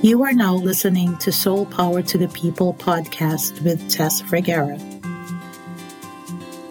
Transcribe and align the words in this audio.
You 0.00 0.22
are 0.22 0.32
now 0.32 0.54
listening 0.54 1.16
to 1.18 1.32
Soul 1.32 1.66
Power 1.66 2.02
to 2.02 2.18
the 2.18 2.28
People 2.28 2.72
podcast 2.72 3.60
with 3.64 3.90
Tess 3.90 4.20
Vergara. 4.20 4.78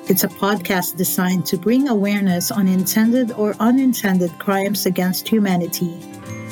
It's 0.07 0.23
a 0.23 0.30
podcast 0.30 0.96
designed 0.96 1.46
to 1.48 1.58
bring 1.58 1.90
awareness 1.90 2.52
on 2.52 2.70
intended 2.70 3.34
or 3.34 3.54
unintended 3.60 4.32
crimes 4.40 4.86
against 4.86 5.28
humanity, 5.28 6.00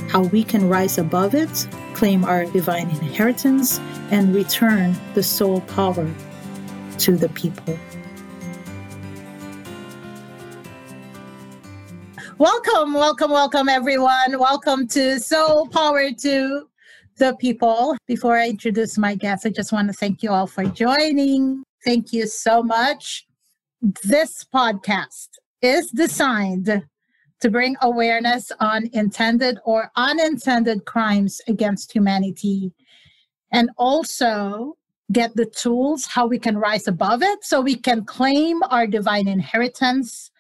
how 0.10 0.24
we 0.24 0.43
can 0.43 0.68
rise 0.68 0.98
above 0.98 1.34
it, 1.34 1.66
claim 1.93 2.25
our 2.25 2.43
divine 2.43 2.89
inheritance, 2.89 3.80
and 4.12 4.36
return 4.36 4.98
the 5.14 5.23
soul 5.23 5.62
power 5.62 6.14
to 6.98 7.16
the 7.16 7.30
people. 7.30 7.80
Welcome, 12.38 12.94
welcome, 12.94 13.32
welcome, 13.32 13.70
everyone. 13.70 14.38
Welcome 14.38 14.90
to 14.90 15.22
Soul 15.22 15.70
Power 15.70 16.12
to 16.12 16.68
the 17.18 17.34
People. 17.38 17.96
Before 18.07 18.38
I 18.38 18.50
introduce 18.50 18.98
my 18.98 19.16
guests, 19.16 19.46
I 19.46 19.52
just 19.52 19.71
want 19.71 19.88
to 19.88 19.93
thank 19.93 20.21
you 20.21 20.32
all 20.32 20.46
for 20.46 20.66
joining. 20.66 21.64
Thank 21.86 22.12
you 22.12 22.28
so 22.28 22.62
much. 22.62 23.26
This 24.04 24.46
podcast 24.54 25.29
is 25.62 25.90
designed 25.92 26.84
to 27.40 27.50
bring 27.50 27.78
awareness 27.82 28.52
on 28.60 28.90
intended 28.92 29.57
or 29.64 29.90
unintended 29.96 30.84
crimes 30.84 31.40
against 31.48 31.93
humanity 31.93 32.73
and 33.54 33.70
also 33.78 34.76
get 35.14 35.34
the 35.38 35.45
tools 35.45 36.06
how 36.06 36.28
we 36.28 36.38
can 36.38 36.58
rise 36.58 36.90
above 36.90 37.23
it 37.23 37.45
so 37.45 37.62
we 37.62 37.76
can 37.76 38.04
claim 38.04 38.62
our 38.64 38.88
divine 38.88 39.30
inheritance, 39.30 40.31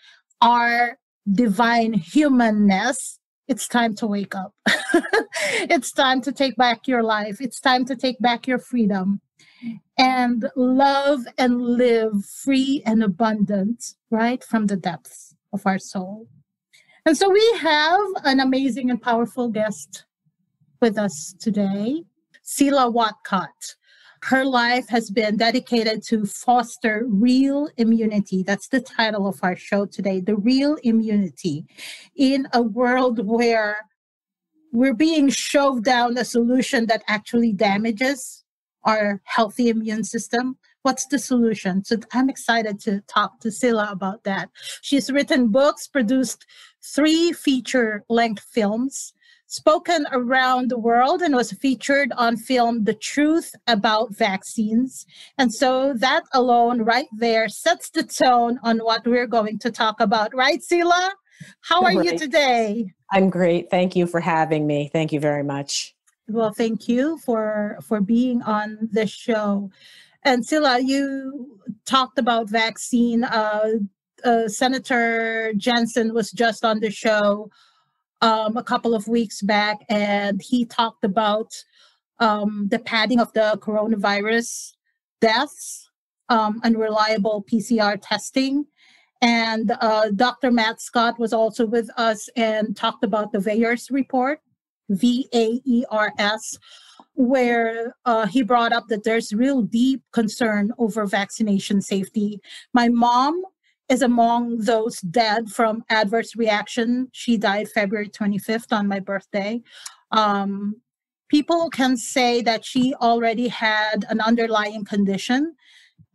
our 0.41 0.97
divine 1.31 1.93
humanness, 1.93 3.19
it's 3.47 3.67
time 3.67 3.95
to 3.95 4.07
wake 4.07 4.35
up. 4.35 4.53
it's 5.69 5.91
time 5.91 6.21
to 6.21 6.31
take 6.31 6.55
back 6.55 6.87
your 6.87 7.03
life. 7.03 7.39
It's 7.39 7.59
time 7.59 7.85
to 7.85 7.95
take 7.95 8.19
back 8.19 8.47
your 8.47 8.59
freedom 8.59 9.21
and 9.97 10.49
love 10.55 11.21
and 11.37 11.61
live 11.61 12.25
free 12.25 12.81
and 12.85 13.03
abundant, 13.03 13.93
right, 14.09 14.43
from 14.43 14.67
the 14.67 14.75
depths 14.75 15.35
of 15.53 15.65
our 15.65 15.79
soul. 15.79 16.27
And 17.05 17.15
so 17.15 17.29
we 17.29 17.57
have 17.59 18.01
an 18.23 18.39
amazing 18.39 18.89
and 18.89 19.01
powerful 19.01 19.49
guest 19.49 20.05
with 20.81 20.97
us 20.97 21.35
today, 21.39 22.03
Cilla 22.43 22.91
Whatcott 22.91 23.75
her 24.25 24.43
life 24.43 24.89
has 24.89 25.11
been 25.11 25.37
dedicated 25.37 26.01
to 26.01 26.25
foster 26.25 27.03
real 27.07 27.69
immunity. 27.77 28.41
That's 28.41 28.67
the 28.69 28.81
title 28.81 29.27
of 29.27 29.39
our 29.43 29.55
show 29.55 29.85
today 29.85 30.19
the 30.19 30.35
real 30.35 30.77
immunity 30.81 31.65
in 32.15 32.47
a 32.51 32.63
world 32.63 33.23
where 33.23 33.77
we're 34.71 34.95
being 34.95 35.29
shoved 35.29 35.83
down 35.83 36.17
a 36.17 36.25
solution 36.25 36.87
that 36.87 37.03
actually 37.07 37.53
damages 37.53 38.43
our 38.83 39.21
healthy 39.25 39.69
immune 39.69 40.03
system. 40.03 40.57
What's 40.81 41.05
the 41.05 41.19
solution? 41.19 41.83
So 41.83 41.97
I'm 42.11 42.29
excited 42.29 42.79
to 42.81 43.01
talk 43.01 43.39
to 43.41 43.49
Cilla 43.49 43.91
about 43.91 44.23
that. 44.23 44.49
She's 44.81 45.11
written 45.11 45.49
books, 45.49 45.87
produced 45.87 46.47
three 46.81 47.31
feature 47.31 48.03
length 48.09 48.45
films, 48.51 49.13
spoken 49.47 50.05
around 50.11 50.69
the 50.69 50.77
world 50.77 51.21
and 51.21 51.35
was 51.35 51.51
featured 51.53 52.11
on 52.17 52.37
film 52.37 52.83
The 52.83 52.93
Truth 52.93 53.53
About 53.67 54.15
Vaccines. 54.15 55.05
And 55.37 55.53
so 55.53 55.93
that 55.97 56.23
alone, 56.33 56.81
right 56.81 57.07
there, 57.17 57.47
sets 57.47 57.89
the 57.89 58.03
tone 58.03 58.59
on 58.63 58.79
what 58.79 59.05
we're 59.05 59.27
going 59.27 59.59
to 59.59 59.71
talk 59.71 59.99
about. 59.99 60.33
Right, 60.33 60.59
Cilla? 60.61 61.11
How 61.61 61.81
are 61.81 61.95
right. 61.95 62.05
you 62.05 62.17
today? 62.17 62.93
I'm 63.11 63.29
great. 63.29 63.69
Thank 63.69 63.95
you 63.95 64.07
for 64.07 64.19
having 64.19 64.65
me. 64.65 64.89
Thank 64.91 65.11
you 65.11 65.19
very 65.19 65.43
much. 65.43 65.95
Well, 66.27 66.51
thank 66.51 66.87
you 66.87 67.19
for 67.19 67.77
for 67.87 68.01
being 68.01 68.41
on 68.41 68.89
the 68.91 69.05
show. 69.05 69.69
And 70.23 70.43
Cilla, 70.43 70.81
you 70.83 71.59
talked 71.85 72.17
about 72.17 72.49
vaccine. 72.49 73.23
Uh, 73.23 73.73
uh, 74.23 74.47
Senator 74.47 75.53
Jensen 75.55 76.15
was 76.15 76.31
just 76.31 76.65
on 76.65 76.79
the 76.79 76.89
show 76.89 77.51
um, 78.21 78.57
a 78.57 78.63
couple 78.63 78.93
of 78.95 79.07
weeks 79.07 79.41
back, 79.41 79.79
and 79.89 80.41
he 80.41 80.65
talked 80.65 81.03
about 81.03 81.53
um, 82.19 82.67
the 82.69 82.79
padding 82.79 83.19
of 83.19 83.31
the 83.33 83.59
coronavirus 83.61 84.73
deaths, 85.21 85.89
um, 86.29 86.61
unreliable 86.63 87.45
PCR 87.51 87.97
testing. 88.01 88.65
And 89.21 89.71
uh, 89.81 90.11
Dr. 90.15 90.51
Matt 90.51 90.81
Scott 90.81 91.19
was 91.19 91.33
also 91.33 91.65
with 91.65 91.89
us 91.97 92.29
and 92.35 92.75
talked 92.75 93.03
about 93.03 93.31
the 93.31 93.39
VAERS 93.39 93.91
report, 93.91 94.39
V 94.89 95.27
A 95.33 95.61
E 95.65 95.85
R 95.89 96.13
S, 96.17 96.57
where 97.13 97.95
uh, 98.05 98.27
he 98.27 98.43
brought 98.43 98.73
up 98.73 98.87
that 98.89 99.03
there's 99.03 99.33
real 99.33 99.61
deep 99.61 100.03
concern 100.11 100.71
over 100.77 101.05
vaccination 101.05 101.81
safety. 101.81 102.39
My 102.73 102.89
mom 102.89 103.43
is 103.89 104.01
among 104.01 104.57
those 104.57 104.99
dead 105.01 105.49
from 105.49 105.83
adverse 105.89 106.35
reaction. 106.35 107.07
She 107.11 107.37
died 107.37 107.69
February 107.69 108.09
25th 108.09 108.71
on 108.71 108.87
my 108.87 108.99
birthday. 108.99 109.61
Um, 110.11 110.81
people 111.29 111.69
can 111.69 111.97
say 111.97 112.41
that 112.41 112.65
she 112.65 112.93
already 112.95 113.47
had 113.47 114.05
an 114.09 114.21
underlying 114.21 114.85
condition. 114.85 115.55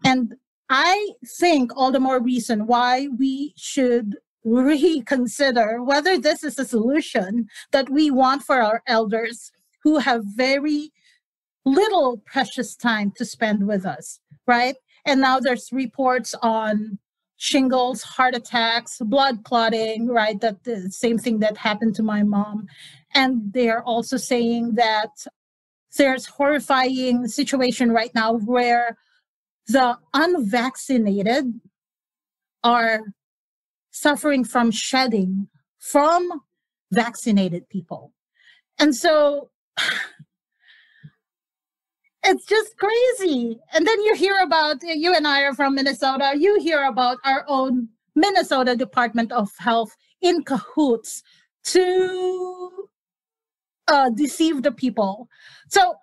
And 0.05 0.35
I 0.69 1.11
think 1.39 1.73
all 1.77 1.93
the 1.93 2.01
more 2.01 2.21
reason 2.21 2.67
why 2.67 3.09
we 3.19 3.55
should 3.57 4.17
reconsider 4.45 5.83
whether 5.83 6.19
this 6.19 6.43
is 6.43 6.59
a 6.59 6.65
solution 6.65 7.47
that 7.73 7.91
we 7.91 8.11
want 8.11 8.43
for 8.43 8.63
our 8.63 8.83
elders 8.87 9.53
who 9.83 9.99
have 9.99 10.23
very 10.25 10.93
little 11.65 12.23
precious 12.25 12.75
time 12.75 13.13
to 13.17 13.25
spend 13.25 13.67
with 13.67 13.85
us, 13.85 14.21
right? 14.47 14.77
And 15.05 15.21
now 15.21 15.41
there's 15.41 15.71
reports 15.73 16.35
on 16.41 16.99
shingles, 17.41 18.03
heart 18.03 18.35
attacks, 18.37 18.99
blood 18.99 19.43
clotting, 19.45 20.07
right? 20.09 20.39
That 20.43 20.63
the 20.65 20.91
same 20.91 21.17
thing 21.17 21.39
that 21.39 21.57
happened 21.57 21.95
to 21.95 22.03
my 22.03 22.23
mom. 22.23 22.67
And 23.15 23.51
they're 23.55 23.83
also 23.83 24.19
saying 24.19 24.75
that 24.75 25.09
there's 25.97 26.27
horrifying 26.27 27.27
situation 27.29 27.93
right 27.93 28.15
now 28.15 28.35
where 28.35 28.99
the 29.69 29.97
unvaccinated 30.13 31.59
are 32.63 33.01
suffering 33.91 34.45
from 34.45 34.71
shedding 34.71 35.49
from 35.79 36.43
vaccinated 36.93 37.71
people. 37.71 38.13
And 38.79 38.95
so 38.95 39.51
it's 42.25 42.45
just 42.45 42.77
crazy. 42.77 43.59
And 43.73 43.87
then 43.87 44.01
you 44.03 44.15
hear 44.15 44.39
about 44.43 44.79
you 44.83 45.15
and 45.15 45.27
I 45.27 45.43
are 45.43 45.55
from 45.55 45.75
Minnesota. 45.75 46.33
You 46.37 46.61
hear 46.61 46.85
about 46.85 47.19
our 47.25 47.45
own 47.49 47.89
Minnesota 48.15 48.77
Department 48.77 49.33
of 49.33 49.51
Health 49.59 49.97
in 50.21 50.43
cahoots 50.43 51.23
to 51.65 52.89
uh, 53.89 54.11
deceive 54.11 54.63
the 54.63 54.73
people. 54.73 55.29
So, 55.69 55.95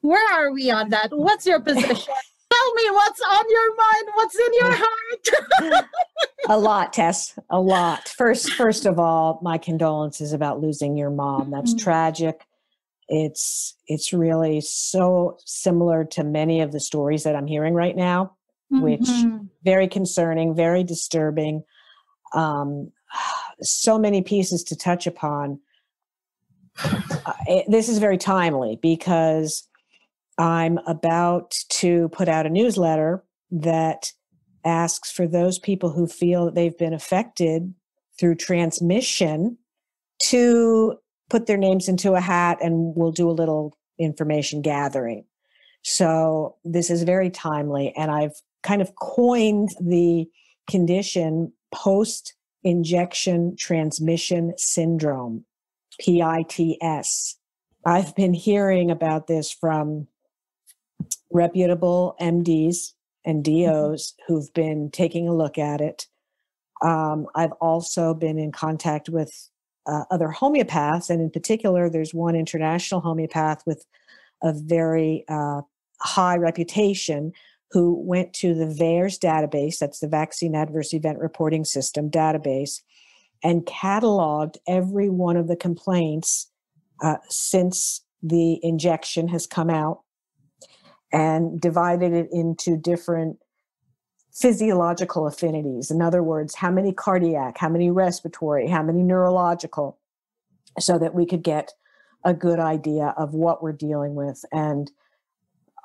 where 0.00 0.32
are 0.32 0.52
we 0.52 0.70
on 0.70 0.88
that? 0.90 1.10
What's 1.12 1.46
your 1.46 1.60
position? 1.60 2.14
Tell 2.52 2.74
me 2.74 2.90
what's 2.90 3.20
on 3.20 3.44
your 3.48 3.76
mind. 3.76 4.08
What's 4.14 4.38
in 4.38 4.54
your 4.54 4.72
heart? 4.72 5.84
a 6.48 6.58
lot, 6.58 6.92
Tess. 6.92 7.38
A 7.48 7.60
lot. 7.60 8.08
First, 8.08 8.52
first 8.54 8.86
of 8.86 8.98
all, 8.98 9.38
my 9.40 9.56
condolences 9.56 10.32
about 10.32 10.60
losing 10.60 10.96
your 10.96 11.10
mom. 11.10 11.52
That's 11.52 11.74
mm-hmm. 11.74 11.84
tragic 11.84 12.44
it's 13.10 13.76
it's 13.88 14.12
really 14.12 14.60
so 14.60 15.36
similar 15.44 16.04
to 16.04 16.22
many 16.22 16.60
of 16.60 16.72
the 16.72 16.80
stories 16.80 17.24
that 17.24 17.34
i'm 17.34 17.46
hearing 17.46 17.74
right 17.74 17.96
now 17.96 18.36
mm-hmm. 18.72 18.82
which 18.82 19.08
very 19.64 19.88
concerning 19.88 20.54
very 20.54 20.82
disturbing 20.84 21.62
um, 22.34 22.90
so 23.62 23.98
many 23.98 24.22
pieces 24.22 24.64
to 24.64 24.76
touch 24.76 25.06
upon 25.06 25.60
uh, 26.82 27.32
it, 27.46 27.66
this 27.68 27.88
is 27.88 27.98
very 27.98 28.16
timely 28.16 28.78
because 28.80 29.68
i'm 30.38 30.78
about 30.86 31.50
to 31.68 32.08
put 32.10 32.28
out 32.28 32.46
a 32.46 32.50
newsletter 32.50 33.24
that 33.50 34.12
asks 34.64 35.10
for 35.10 35.26
those 35.26 35.58
people 35.58 35.90
who 35.90 36.06
feel 36.06 36.44
that 36.44 36.54
they've 36.54 36.78
been 36.78 36.94
affected 36.94 37.74
through 38.18 38.36
transmission 38.36 39.58
to 40.22 40.96
put 41.30 41.46
their 41.46 41.56
names 41.56 41.88
into 41.88 42.14
a 42.14 42.20
hat 42.20 42.58
and 42.60 42.94
we'll 42.96 43.12
do 43.12 43.30
a 43.30 43.32
little 43.32 43.76
information 43.98 44.60
gathering. 44.60 45.24
So 45.82 46.56
this 46.64 46.90
is 46.90 47.04
very 47.04 47.30
timely. 47.30 47.94
And 47.96 48.10
I've 48.10 48.34
kind 48.62 48.82
of 48.82 48.94
coined 48.96 49.70
the 49.80 50.26
condition 50.68 51.52
post 51.72 52.34
injection 52.62 53.56
transmission 53.56 54.52
syndrome, 54.58 55.44
PITS. 55.98 57.38
I've 57.86 58.14
been 58.14 58.34
hearing 58.34 58.90
about 58.90 59.26
this 59.26 59.50
from 59.50 60.06
reputable 61.30 62.16
MDs 62.20 62.92
and 63.24 63.44
DOs 63.44 64.14
who've 64.26 64.52
been 64.52 64.90
taking 64.90 65.28
a 65.28 65.34
look 65.34 65.56
at 65.56 65.80
it. 65.80 66.06
Um, 66.82 67.26
I've 67.34 67.52
also 67.52 68.14
been 68.14 68.38
in 68.38 68.52
contact 68.52 69.08
with 69.08 69.49
uh, 69.90 70.04
other 70.10 70.28
homeopaths, 70.28 71.10
and 71.10 71.20
in 71.20 71.30
particular, 71.30 71.90
there's 71.90 72.14
one 72.14 72.36
international 72.36 73.00
homeopath 73.00 73.62
with 73.66 73.84
a 74.42 74.52
very 74.54 75.24
uh, 75.28 75.62
high 76.00 76.36
reputation 76.36 77.32
who 77.72 77.94
went 78.04 78.32
to 78.32 78.54
the 78.54 78.66
VAERS 78.66 79.18
database, 79.18 79.78
that's 79.78 80.00
the 80.00 80.08
Vaccine 80.08 80.54
Adverse 80.54 80.92
Event 80.92 81.18
Reporting 81.18 81.64
System 81.64 82.10
database, 82.10 82.80
and 83.42 83.66
cataloged 83.66 84.56
every 84.66 85.08
one 85.08 85.36
of 85.36 85.48
the 85.48 85.56
complaints 85.56 86.50
uh, 87.02 87.16
since 87.28 88.04
the 88.22 88.58
injection 88.62 89.28
has 89.28 89.46
come 89.46 89.70
out 89.70 90.00
and 91.12 91.60
divided 91.60 92.12
it 92.12 92.28
into 92.30 92.76
different 92.76 93.38
physiological 94.32 95.26
affinities. 95.26 95.90
In 95.90 96.00
other 96.00 96.22
words, 96.22 96.54
how 96.54 96.70
many 96.70 96.92
cardiac, 96.92 97.58
how 97.58 97.68
many 97.68 97.90
respiratory, 97.90 98.68
how 98.68 98.82
many 98.82 99.02
neurological, 99.02 99.98
so 100.78 100.98
that 100.98 101.14
we 101.14 101.26
could 101.26 101.42
get 101.42 101.72
a 102.24 102.34
good 102.34 102.58
idea 102.58 103.14
of 103.16 103.34
what 103.34 103.62
we're 103.62 103.72
dealing 103.72 104.14
with. 104.14 104.44
And 104.52 104.90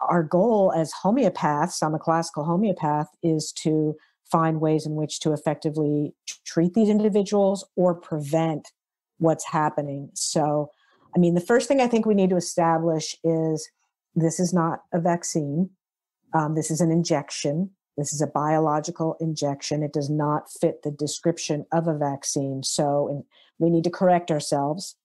our 0.08 0.24
goal 0.24 0.74
as 0.76 0.92
homeopaths, 1.04 1.82
I'm 1.82 1.96
a 1.96 2.00
classical 2.00 2.44
homeopath, 2.44 3.08
is 3.24 3.52
to 3.64 3.96
find 4.30 4.60
ways 4.60 4.86
in 4.86 4.96
which 4.96 5.20
to 5.22 5.34
effectively 5.34 6.14
treat 6.46 6.74
these 6.74 6.90
individuals 6.90 7.66
or 7.76 7.96
prevent 7.96 8.72
what's 9.18 9.46
happening. 9.46 10.10
So, 10.14 10.72
I 11.16 11.20
mean, 11.20 11.36
the 11.36 11.42
first 11.42 11.68
thing 11.68 11.80
I 11.80 11.88
think 11.88 12.06
we 12.06 12.16
need 12.16 12.32
to 12.32 12.36
establish 12.36 13.16
is 13.24 13.70
this 14.16 14.40
is 14.40 14.54
not 14.54 14.82
a 14.94 15.00
vaccine. 15.00 15.70
Um, 16.34 16.56
this 16.56 16.70
is 16.70 16.82
an 16.82 16.92
injection. 16.92 17.72
This 17.98 18.14
is 18.14 18.22
a 18.22 18.28
biological 18.28 19.16
injection. 19.20 19.84
It 19.84 19.94
does 19.94 20.10
not 20.10 20.52
fit 20.52 20.84
the 20.84 20.92
description 20.92 21.66
of 21.72 21.88
a 21.88 21.98
vaccine. 21.98 22.62
So 22.64 23.26
we 23.58 23.70
need 23.70 23.86
to 23.86 23.90
correct 23.90 24.32
ourselves 24.32 24.96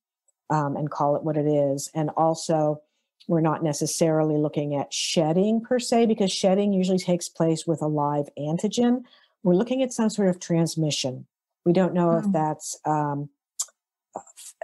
um, 0.51 0.77
and 0.77 0.91
call 0.91 1.15
it 1.17 1.23
what 1.23 1.37
it 1.37 1.47
is. 1.47 1.91
And 1.95 2.11
also, 2.17 2.83
we're 3.29 3.41
not 3.41 3.63
necessarily 3.63 4.37
looking 4.37 4.75
at 4.75 4.93
shedding 4.93 5.61
per 5.61 5.79
se, 5.79 6.07
because 6.07 6.33
shedding 6.33 6.73
usually 6.73 6.99
takes 6.99 7.29
place 7.29 7.65
with 7.65 7.81
a 7.81 7.87
live 7.87 8.29
antigen. 8.37 9.03
We're 9.45 9.55
looking 9.55 9.83
at 9.83 9.93
some 9.93 10.11
sort 10.11 10.29
of 10.29 10.41
transmission. 10.41 11.27
We 11.65 11.73
don't 11.73 11.95
know 11.95 12.09
mm. 12.09 12.27
if 12.27 12.33
that's 12.33 12.77
um, 12.85 13.29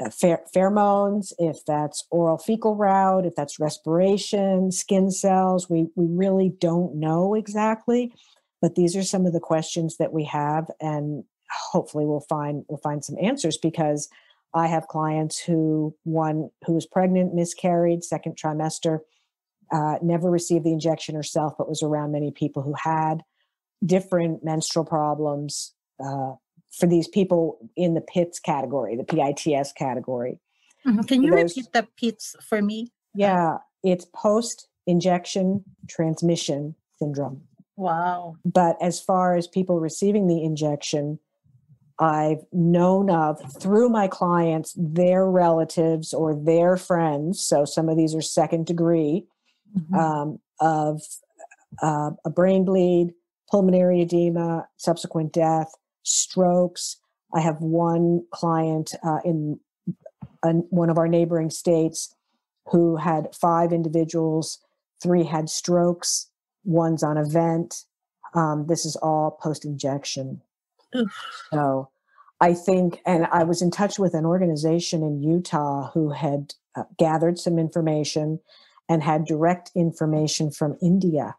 pheromones, 0.03 1.33
if 1.39 1.65
that's 1.65 2.07
oral 2.11 2.39
fecal 2.39 2.77
route, 2.77 3.27
if 3.27 3.35
that's 3.35 3.59
respiration, 3.59 4.71
skin 4.71 5.11
cells. 5.11 5.71
We, 5.71 5.89
we 5.95 6.07
really 6.07 6.51
don't 6.61 6.97
know 6.97 7.35
exactly, 7.35 8.13
but 8.61 8.75
these 8.75 8.95
are 8.97 9.03
some 9.03 9.27
of 9.27 9.33
the 9.33 9.41
questions 9.41 9.97
that 9.99 10.13
we 10.13 10.25
have, 10.25 10.71
and 10.81 11.25
hopefully 11.51 12.05
we'll 12.05 12.27
find 12.29 12.65
we'll 12.69 12.79
find 12.79 13.05
some 13.05 13.17
answers 13.21 13.57
because 13.57 14.09
I 14.55 14.67
have 14.67 14.89
clients 14.89 15.39
who 15.39 15.95
one 16.05 16.51
who 16.67 16.75
was 16.75 16.87
pregnant, 16.87 17.35
miscarried, 17.35 18.05
second 18.05 18.37
trimester, 18.37 19.01
uh, 19.73 19.97
never 20.03 20.31
received 20.31 20.65
the 20.65 20.73
injection 20.73 21.15
herself, 21.15 21.55
but 21.59 21.69
was 21.69 21.83
around 21.83 22.13
many 22.13 22.31
people 22.31 22.63
who 22.63 22.75
had 22.77 23.23
different 23.85 24.45
menstrual 24.45 24.85
problems, 24.85 25.75
uh, 26.05 26.33
for 26.77 26.87
these 26.87 27.09
people 27.09 27.59
in 27.77 27.95
the 27.95 28.01
PITS 28.01 28.39
category, 28.39 28.97
the 28.97 29.05
PITS 29.05 29.73
category. 29.73 30.41
Mm-hmm. 30.87 31.03
Can 31.03 31.23
you 31.23 31.31
Those, 31.31 31.57
repeat 31.57 31.73
the 31.73 31.89
PITS 31.99 32.37
for 32.47 32.61
me? 32.63 32.93
Yeah, 33.15 33.59
it's 33.83 34.07
post 34.15 34.69
injection 34.87 35.65
transmission 35.89 36.75
syndrome. 36.99 37.43
Wow. 37.77 38.37
But 38.45 38.77
as 38.81 39.01
far 39.01 39.37
as 39.37 39.47
people 39.47 39.81
receiving 39.81 40.29
the 40.29 40.43
injection, 40.43 41.19
I've 41.99 42.45
known 42.53 43.11
of 43.11 43.41
through 43.61 43.89
my 43.89 44.07
clients, 44.07 44.75
their 44.77 45.27
relatives 45.27 46.13
or 46.13 46.35
their 46.35 46.77
friends. 46.77 47.41
So 47.41 47.65
some 47.65 47.89
of 47.89 47.97
these 47.97 48.15
are 48.15 48.23
second 48.23 48.67
degree 48.67 49.25
mm-hmm. 49.77 49.95
um, 49.95 50.39
of 50.61 51.03
uh, 51.83 52.11
a 52.25 52.31
brain 52.31 52.65
bleed, 52.65 53.13
pulmonary 53.51 54.03
edema, 54.03 54.69
subsequent 54.77 55.33
death, 55.33 55.73
strokes. 56.07 56.97
I 57.35 57.41
have 57.41 57.61
one 57.61 58.25
client 58.31 58.95
uh, 59.03 59.19
in 59.25 59.59
one 60.43 60.91
of 60.91 60.99
our 60.99 61.09
neighboring 61.09 61.51
states 61.51 62.15
who 62.67 62.97
had 62.97 63.35
five 63.35 63.73
individuals, 63.73 64.59
three 65.03 65.25
had 65.25 65.51
strokes, 65.51 66.31
one's 66.65 67.03
on 67.03 67.17
a 67.17 67.25
vent. 67.25 67.85
Um, 68.35 68.67
this 68.69 68.85
is 68.85 68.97
all 68.97 69.33
post 69.43 69.65
injection. 69.65 70.41
So 71.53 71.91
I 72.41 72.55
think, 72.55 73.01
and 73.05 73.27
I 73.33 73.43
was 73.45 73.61
in 73.61 73.71
touch 73.71 73.99
with 73.99 74.15
an 74.15 74.25
organization 74.25 75.03
in 75.03 75.23
Utah 75.23 75.91
who 75.93 76.11
had 76.11 76.55
uh, 76.77 76.85
gathered 76.99 77.39
some 77.39 77.59
information 77.59 78.41
and 78.89 79.03
had 79.03 79.25
direct 79.25 79.73
information 79.75 80.51
from 80.51 80.77
India 80.81 81.35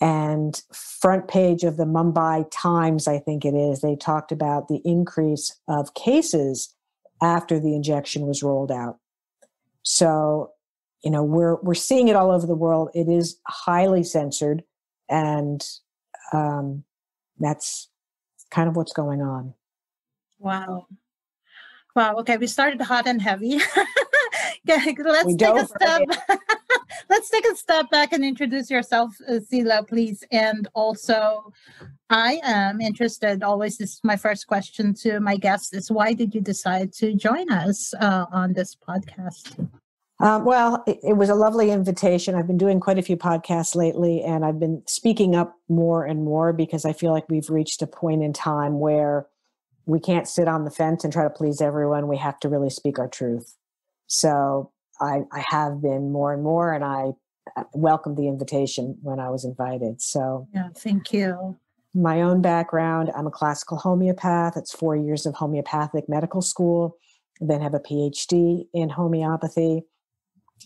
and 0.00 0.62
front 0.72 1.28
page 1.28 1.64
of 1.64 1.76
the 1.76 1.84
Mumbai 1.84 2.46
Times, 2.52 3.08
I 3.08 3.18
think 3.18 3.44
it 3.44 3.54
is, 3.54 3.80
they 3.80 3.96
talked 3.96 4.30
about 4.30 4.68
the 4.68 4.80
increase 4.84 5.56
of 5.66 5.94
cases 5.94 6.74
after 7.20 7.58
the 7.58 7.74
injection 7.74 8.26
was 8.26 8.42
rolled 8.42 8.70
out. 8.70 8.98
So, 9.82 10.52
you 11.02 11.10
know, 11.10 11.24
we're 11.24 11.56
we're 11.62 11.74
seeing 11.74 12.08
it 12.08 12.16
all 12.16 12.30
over 12.30 12.46
the 12.46 12.54
world. 12.54 12.90
It 12.94 13.08
is 13.08 13.38
highly 13.46 14.04
censored, 14.04 14.62
and 15.08 15.66
um, 16.32 16.84
that's 17.38 17.88
kind 18.50 18.68
of 18.68 18.76
what's 18.76 18.92
going 18.92 19.22
on. 19.22 19.54
Wow. 20.38 20.86
Wow. 21.96 22.16
Okay, 22.16 22.36
we 22.36 22.46
started 22.46 22.80
hot 22.80 23.06
and 23.06 23.20
heavy. 23.20 23.60
Okay, 24.68 24.94
let's 25.02 25.24
we 25.24 25.36
take 25.36 25.56
a 25.56 25.66
step. 25.66 26.02
Let's 27.10 27.30
take 27.30 27.46
a 27.46 27.56
step 27.56 27.90
back 27.90 28.12
and 28.12 28.22
introduce 28.22 28.70
yourself, 28.70 29.14
uh, 29.26 29.34
Cilla, 29.34 29.86
please. 29.86 30.22
And 30.30 30.68
also, 30.74 31.52
I 32.10 32.40
am 32.44 32.80
interested. 32.80 33.42
Always, 33.42 33.78
this 33.78 33.94
is 33.94 34.00
my 34.04 34.16
first 34.16 34.46
question 34.46 34.92
to 34.94 35.18
my 35.20 35.36
guests: 35.36 35.72
is 35.72 35.90
why 35.90 36.12
did 36.12 36.34
you 36.34 36.40
decide 36.40 36.92
to 36.94 37.14
join 37.14 37.50
us 37.50 37.94
uh, 38.00 38.26
on 38.30 38.52
this 38.52 38.76
podcast? 38.76 39.68
Um, 40.20 40.44
well, 40.44 40.82
it, 40.86 40.98
it, 41.02 41.16
was 41.16 41.28
a 41.28 41.34
lovely 41.34 41.70
invitation. 41.70 42.34
I've 42.34 42.48
been 42.48 42.58
doing 42.58 42.80
quite 42.80 42.98
a 42.98 43.02
few 43.02 43.16
podcasts 43.16 43.76
lately, 43.76 44.22
and 44.22 44.44
I've 44.44 44.58
been 44.58 44.82
speaking 44.86 45.36
up 45.36 45.54
more 45.68 46.04
and 46.04 46.24
more 46.24 46.52
because 46.52 46.84
I 46.84 46.92
feel 46.92 47.12
like 47.12 47.28
we've 47.28 47.48
reached 47.48 47.82
a 47.82 47.86
point 47.86 48.22
in 48.22 48.32
time 48.32 48.80
where 48.80 49.28
we 49.86 50.00
can't 50.00 50.28
sit 50.28 50.48
on 50.48 50.64
the 50.64 50.70
fence 50.70 51.04
and 51.04 51.12
try 51.12 51.22
to 51.22 51.30
please 51.30 51.60
everyone. 51.60 52.08
We 52.08 52.18
have 52.18 52.38
to 52.40 52.48
really 52.48 52.68
speak 52.68 52.98
our 52.98 53.08
truth. 53.08 53.54
So 54.08 54.72
I, 55.00 55.20
I 55.32 55.44
have 55.50 55.80
been 55.80 56.12
more 56.12 56.32
and 56.32 56.42
more, 56.42 56.72
and 56.72 56.84
I 56.84 57.12
uh, 57.56 57.64
welcomed 57.72 58.16
the 58.16 58.28
invitation 58.28 58.96
when 59.02 59.20
I 59.20 59.30
was 59.30 59.44
invited. 59.44 60.00
So, 60.02 60.48
yeah, 60.54 60.68
thank 60.76 61.12
you. 61.12 61.58
My 61.94 62.20
own 62.22 62.42
background 62.42 63.10
I'm 63.16 63.26
a 63.26 63.30
classical 63.30 63.78
homeopath. 63.78 64.56
It's 64.56 64.72
four 64.72 64.94
years 64.96 65.26
of 65.26 65.34
homeopathic 65.34 66.08
medical 66.08 66.42
school, 66.42 66.96
then 67.40 67.60
have 67.60 67.74
a 67.74 67.80
PhD 67.80 68.66
in 68.74 68.90
homeopathy. 68.90 69.82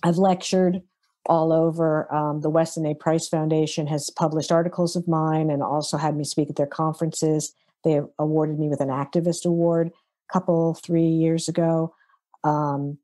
I've 0.02 0.18
lectured 0.18 0.82
all 1.26 1.52
over. 1.52 2.12
Um, 2.12 2.40
the 2.40 2.50
Weston 2.50 2.86
A. 2.86 2.94
Price 2.94 3.28
Foundation 3.28 3.86
has 3.86 4.10
published 4.10 4.50
articles 4.50 4.96
of 4.96 5.06
mine 5.06 5.50
and 5.50 5.62
also 5.62 5.96
had 5.96 6.16
me 6.16 6.24
speak 6.24 6.50
at 6.50 6.56
their 6.56 6.66
conferences. 6.66 7.54
They 7.84 8.00
awarded 8.18 8.58
me 8.58 8.68
with 8.68 8.80
an 8.80 8.88
activist 8.88 9.44
award 9.44 9.88
a 9.88 10.32
couple, 10.32 10.74
three 10.74 11.06
years 11.06 11.48
ago. 11.48 11.94
Um, 12.44 12.98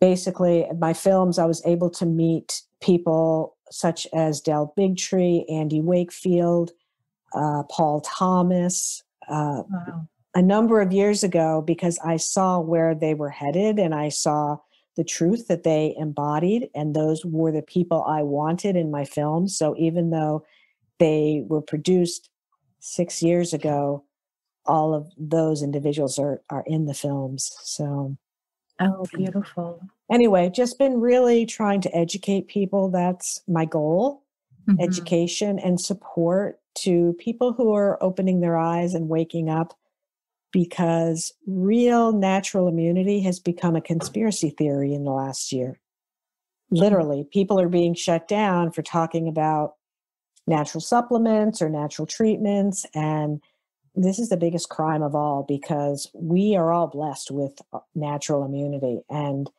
basically 0.00 0.66
my 0.78 0.92
films 0.92 1.38
i 1.38 1.44
was 1.44 1.62
able 1.64 1.90
to 1.90 2.06
meet 2.06 2.62
people 2.80 3.56
such 3.70 4.06
as 4.12 4.40
del 4.40 4.72
bigtree 4.78 5.44
andy 5.50 5.80
wakefield 5.80 6.72
uh, 7.34 7.62
paul 7.64 8.00
thomas 8.00 9.02
uh, 9.28 9.62
wow. 9.68 10.08
a 10.34 10.42
number 10.42 10.80
of 10.80 10.92
years 10.92 11.22
ago 11.24 11.62
because 11.66 11.98
i 12.04 12.16
saw 12.16 12.58
where 12.58 12.94
they 12.94 13.14
were 13.14 13.30
headed 13.30 13.78
and 13.78 13.94
i 13.94 14.08
saw 14.08 14.56
the 14.96 15.04
truth 15.04 15.48
that 15.48 15.62
they 15.62 15.94
embodied 15.98 16.68
and 16.74 16.94
those 16.94 17.24
were 17.24 17.52
the 17.52 17.62
people 17.62 18.02
i 18.04 18.22
wanted 18.22 18.76
in 18.76 18.90
my 18.90 19.04
films 19.04 19.56
so 19.56 19.74
even 19.78 20.10
though 20.10 20.44
they 20.98 21.42
were 21.46 21.62
produced 21.62 22.30
six 22.80 23.22
years 23.22 23.52
ago 23.52 24.04
all 24.66 24.94
of 24.94 25.10
those 25.18 25.62
individuals 25.62 26.18
are 26.18 26.42
are 26.50 26.64
in 26.66 26.86
the 26.86 26.94
films 26.94 27.52
so 27.62 28.16
Oh, 28.80 29.06
beautiful. 29.12 29.80
Anyway, 30.10 30.50
just 30.54 30.78
been 30.78 31.00
really 31.00 31.46
trying 31.46 31.80
to 31.80 31.96
educate 31.96 32.48
people. 32.48 32.90
That's 32.90 33.40
my 33.48 33.64
goal 33.64 34.22
mm-hmm. 34.68 34.80
education 34.80 35.58
and 35.58 35.80
support 35.80 36.60
to 36.74 37.14
people 37.18 37.52
who 37.52 37.74
are 37.74 38.02
opening 38.02 38.40
their 38.40 38.56
eyes 38.56 38.94
and 38.94 39.08
waking 39.08 39.48
up 39.48 39.74
because 40.52 41.32
real 41.46 42.12
natural 42.12 42.68
immunity 42.68 43.20
has 43.20 43.40
become 43.40 43.76
a 43.76 43.80
conspiracy 43.80 44.50
theory 44.50 44.94
in 44.94 45.04
the 45.04 45.10
last 45.10 45.52
year. 45.52 45.80
Literally, 46.70 47.24
people 47.32 47.60
are 47.60 47.68
being 47.68 47.94
shut 47.94 48.26
down 48.26 48.72
for 48.72 48.82
talking 48.82 49.28
about 49.28 49.74
natural 50.46 50.80
supplements 50.80 51.62
or 51.62 51.68
natural 51.68 52.06
treatments 52.06 52.86
and 52.94 53.40
this 53.96 54.18
is 54.18 54.28
the 54.28 54.36
biggest 54.36 54.68
crime 54.68 55.02
of 55.02 55.14
all 55.14 55.44
because 55.48 56.08
we 56.14 56.54
are 56.54 56.72
all 56.72 56.86
blessed 56.86 57.30
with 57.30 57.58
uh, 57.72 57.78
natural 57.94 58.44
immunity 58.44 59.00
and 59.08 59.50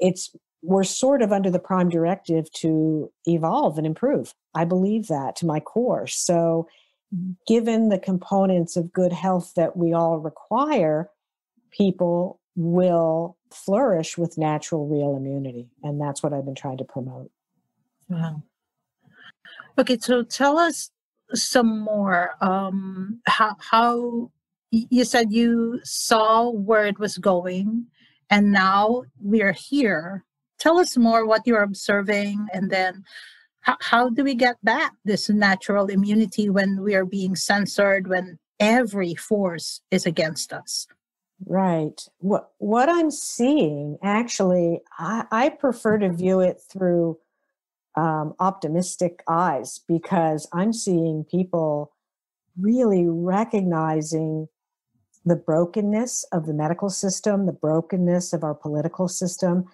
it's 0.00 0.34
we're 0.62 0.84
sort 0.84 1.22
of 1.22 1.32
under 1.32 1.50
the 1.50 1.58
prime 1.58 1.88
directive 1.88 2.50
to 2.50 3.12
evolve 3.26 3.78
and 3.78 3.86
improve. 3.86 4.34
I 4.54 4.64
believe 4.64 5.06
that 5.06 5.36
to 5.36 5.46
my 5.46 5.60
core. 5.60 6.06
So, 6.06 6.68
given 7.46 7.88
the 7.88 7.98
components 7.98 8.76
of 8.76 8.92
good 8.92 9.12
health 9.12 9.52
that 9.54 9.76
we 9.76 9.92
all 9.92 10.18
require, 10.18 11.10
people 11.70 12.40
will 12.56 13.36
flourish 13.52 14.18
with 14.18 14.36
natural, 14.36 14.88
real 14.88 15.16
immunity. 15.16 15.68
And 15.82 16.00
that's 16.00 16.22
what 16.22 16.32
I've 16.32 16.44
been 16.44 16.54
trying 16.54 16.78
to 16.78 16.84
promote. 16.84 17.30
Wow. 18.08 18.42
Okay, 19.78 19.96
so 19.98 20.22
tell 20.22 20.58
us 20.58 20.90
some 21.34 21.80
more. 21.80 22.32
Um, 22.40 23.20
how, 23.26 23.56
how 23.58 24.30
you 24.70 25.04
said 25.04 25.32
you 25.32 25.80
saw 25.84 26.50
where 26.50 26.86
it 26.86 26.98
was 26.98 27.18
going, 27.18 27.86
and 28.30 28.52
now 28.52 29.04
we 29.22 29.42
are 29.42 29.52
here 29.52 30.24
tell 30.58 30.78
us 30.78 30.96
more 30.96 31.26
what 31.26 31.42
you're 31.46 31.62
observing 31.62 32.46
and 32.52 32.70
then 32.70 33.04
how, 33.60 33.76
how 33.80 34.08
do 34.10 34.24
we 34.24 34.34
get 34.34 34.56
back 34.64 34.92
this 35.04 35.28
natural 35.28 35.86
immunity 35.86 36.48
when 36.48 36.82
we 36.82 36.94
are 36.94 37.04
being 37.04 37.34
censored 37.34 38.08
when 38.08 38.38
every 38.60 39.14
force 39.14 39.80
is 39.90 40.04
against 40.04 40.52
us 40.52 40.86
right 41.46 42.08
what 42.18 42.50
what 42.58 42.88
i'm 42.88 43.10
seeing 43.10 43.96
actually 44.02 44.80
i, 44.98 45.24
I 45.30 45.48
prefer 45.50 45.98
to 45.98 46.10
view 46.10 46.40
it 46.40 46.60
through 46.60 47.18
um, 47.98 48.34
optimistic 48.38 49.22
eyes 49.28 49.80
because 49.88 50.48
i'm 50.52 50.72
seeing 50.72 51.24
people 51.24 51.92
really 52.58 53.06
recognizing 53.06 54.48
the 55.24 55.36
brokenness 55.36 56.24
of 56.32 56.46
the 56.46 56.54
medical 56.54 56.90
system 56.90 57.46
the 57.46 57.52
brokenness 57.52 58.32
of 58.32 58.44
our 58.44 58.54
political 58.54 59.08
system 59.08 59.64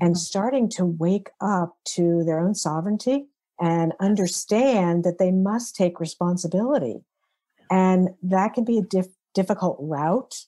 and 0.00 0.14
mm-hmm. 0.14 0.18
starting 0.18 0.68
to 0.68 0.84
wake 0.84 1.30
up 1.40 1.76
to 1.84 2.24
their 2.24 2.40
own 2.40 2.54
sovereignty 2.54 3.26
and 3.60 3.92
understand 4.00 5.04
that 5.04 5.18
they 5.18 5.30
must 5.30 5.76
take 5.76 6.00
responsibility. 6.00 7.00
And 7.70 8.10
that 8.22 8.54
can 8.54 8.64
be 8.64 8.78
a 8.78 8.82
diff- 8.82 9.14
difficult 9.34 9.76
route 9.80 10.46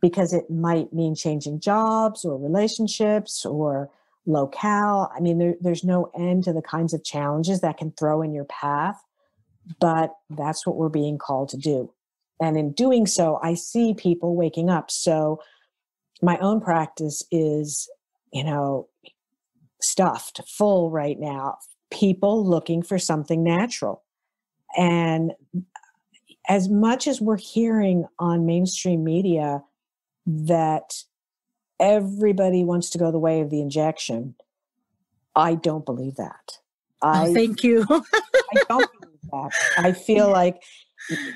because 0.00 0.32
it 0.32 0.50
might 0.50 0.92
mean 0.92 1.14
changing 1.14 1.60
jobs 1.60 2.24
or 2.24 2.36
relationships 2.36 3.46
or 3.46 3.90
locale. 4.26 5.10
I 5.14 5.20
mean, 5.20 5.38
there, 5.38 5.54
there's 5.60 5.84
no 5.84 6.10
end 6.16 6.44
to 6.44 6.52
the 6.52 6.62
kinds 6.62 6.94
of 6.94 7.04
challenges 7.04 7.60
that 7.60 7.78
can 7.78 7.92
throw 7.92 8.22
in 8.22 8.32
your 8.32 8.44
path, 8.44 9.00
but 9.80 10.14
that's 10.30 10.66
what 10.66 10.76
we're 10.76 10.88
being 10.88 11.18
called 11.18 11.48
to 11.50 11.56
do. 11.56 11.92
And 12.40 12.56
in 12.56 12.72
doing 12.72 13.06
so, 13.06 13.38
I 13.42 13.54
see 13.54 13.94
people 13.94 14.36
waking 14.36 14.70
up. 14.70 14.90
So, 14.90 15.40
my 16.24 16.38
own 16.38 16.60
practice 16.60 17.24
is 17.32 17.88
you 18.32 18.42
know, 18.42 18.88
stuffed, 19.80 20.40
full 20.48 20.90
right 20.90 21.18
now. 21.18 21.58
People 21.90 22.48
looking 22.48 22.82
for 22.82 22.98
something 22.98 23.44
natural. 23.44 24.02
And 24.76 25.32
as 26.48 26.68
much 26.68 27.06
as 27.06 27.20
we're 27.20 27.36
hearing 27.36 28.06
on 28.18 28.46
mainstream 28.46 29.04
media 29.04 29.62
that 30.26 30.94
everybody 31.82 32.64
wants 32.64 32.88
to 32.90 32.98
go 32.98 33.10
the 33.10 33.18
way 33.18 33.40
of 33.40 33.50
the 33.50 33.60
injection, 33.60 34.34
I 35.36 35.54
don't 35.56 35.84
believe 35.84 36.16
that. 36.16 36.58
Oh, 37.02 37.08
I 37.08 37.26
oh, 37.28 37.34
thank 37.34 37.62
you. 37.64 37.84
I 37.90 38.62
don't 38.68 38.90
believe 39.00 39.30
that. 39.32 39.50
I 39.78 39.92
feel 39.92 40.30
like 40.30 40.62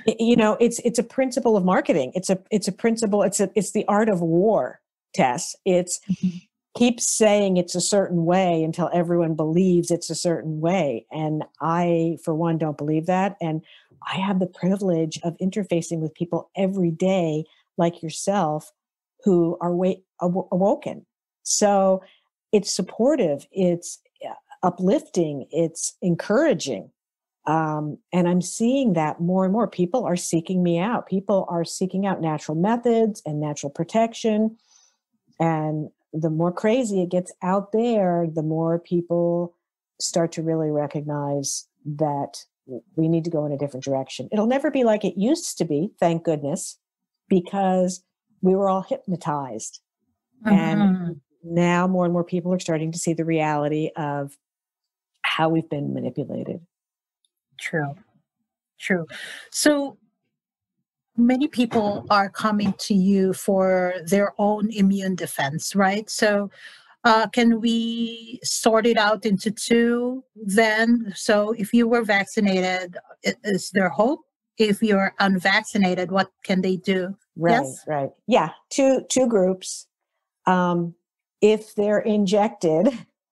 you 0.07 0.37
know 0.37 0.57
it's 0.61 0.79
it's 0.81 0.99
a 0.99 1.03
principle 1.03 1.57
of 1.57 1.65
marketing. 1.65 2.13
It's 2.15 2.31
a 2.31 2.39
it's 2.51 2.69
a 2.69 2.73
principle. 2.73 3.23
It's 3.23 3.41
a 3.41 3.51
it's 3.55 3.73
the 3.73 3.85
art 3.89 4.09
of 4.09 4.21
war. 4.21 4.81
Tess. 5.13 5.57
It's 5.65 6.01
mm-hmm 6.11 6.37
keep 6.77 7.01
saying 7.01 7.57
it's 7.57 7.75
a 7.75 7.81
certain 7.81 8.27
way 8.27 8.63
until 8.63 8.91
everyone 8.93 9.35
believes 9.35 9.91
it's 9.91 10.11
a 10.11 10.15
certain 10.15 10.61
way. 10.61 11.07
And 11.11 11.43
I, 11.61 12.19
for 12.23 12.35
one, 12.35 12.59
don't 12.59 12.77
believe 12.77 13.07
that. 13.07 13.37
And 13.41 13.63
I 14.07 14.19
have 14.19 14.39
the 14.39 14.47
privilege 14.47 15.19
of 15.25 15.37
interfacing 15.39 16.01
with 16.01 16.15
people 16.15 16.51
every 16.55 16.91
day, 16.91 17.45
like 17.79 18.03
yourself, 18.03 18.73
who 19.27 19.59
are 19.61 19.75
wa- 19.75 19.97
awoken. 20.21 21.05
So 21.43 22.01
it's 22.53 22.75
supportive, 22.75 23.45
it's 23.51 24.01
uh, 24.25 24.33
uplifting, 24.63 25.47
it's 25.51 25.97
encouraging. 26.01 26.91
Um, 27.47 27.99
and 28.13 28.29
I'm 28.29 28.41
seeing 28.41 28.93
that 28.95 29.21
more 29.21 29.45
and 29.45 29.53
more. 29.53 29.69
People 29.69 30.05
are 30.05 30.17
seeking 30.17 30.63
me 30.63 30.79
out. 30.79 31.09
People 31.09 31.45
are 31.49 31.65
seeking 31.65 32.07
out 32.07 32.21
natural 32.21 32.57
methods 32.57 33.21
and 33.27 33.41
natural 33.41 33.71
protection. 33.71 34.57
And 35.41 35.91
the 36.13 36.31
more 36.31 36.53
crazy 36.53 37.03
it 37.03 37.11
gets 37.11 37.33
out 37.43 37.73
there, 37.73 38.27
the 38.33 38.43
more 38.43 38.79
people 38.79 39.55
start 40.01 40.31
to 40.33 40.43
really 40.43 40.71
recognize 40.71 41.67
that 41.85 42.45
we 42.97 43.09
need 43.09 43.25
to 43.25 43.31
go 43.31 43.45
in 43.45 43.53
a 43.53 43.59
different 43.59 43.85
direction. 43.85 44.29
It'll 44.33 44.47
never 44.47 44.71
be 44.71 44.85
like 44.85 45.05
it 45.05 45.19
used 45.19 45.59
to 45.59 45.65
be, 45.65 45.91
thank 46.01 46.25
goodness, 46.25 46.79
because 47.29 48.03
we 48.43 48.55
were 48.55 48.69
all 48.69 48.83
hypnotized. 48.83 49.81
Mm-hmm. 50.45 50.55
And 50.55 51.21
now 51.43 51.87
more 51.87 52.05
and 52.05 52.13
more 52.13 52.25
people 52.25 52.53
are 52.53 52.59
starting 52.59 52.93
to 52.93 52.99
see 52.99 53.15
the 53.15 53.25
reality 53.25 53.91
of 53.97 54.37
how 55.23 55.49
we've 55.49 55.69
been 55.69 55.95
manipulated. 55.95 56.61
True. 57.59 57.95
True. 58.79 59.07
So 59.51 59.99
many 61.17 61.49
people 61.49 62.07
are 62.11 62.29
coming 62.29 62.75
to 62.79 62.95
you 62.95 63.33
for 63.33 63.95
their 64.05 64.33
own 64.39 64.71
immune 64.71 65.15
defense, 65.15 65.75
right? 65.75 66.09
So, 66.11 66.51
uh, 67.05 67.29
can 67.29 67.61
we 67.61 68.41
sort 68.43 68.85
it 68.85 68.97
out 68.97 69.25
into 69.25 69.51
two 69.51 70.25
then? 70.35 71.13
So, 71.15 71.53
if 71.53 71.73
you 71.73 71.89
were 71.89 72.03
vaccinated, 72.03 72.97
is 73.45 73.71
there 73.71 73.89
hope? 73.89 74.21
If 74.59 74.83
you're 74.83 75.15
unvaccinated, 75.21 76.11
what 76.11 76.31
can 76.43 76.63
they 76.63 76.77
do? 76.77 77.17
Right, 77.37 77.53
yes? 77.53 77.85
right. 77.87 78.11
Yeah, 78.27 78.51
two 78.71 79.03
two 79.09 79.27
groups. 79.27 79.87
Um, 80.47 80.95
if 81.41 81.75
they're 81.75 82.01
injected, 82.01 82.89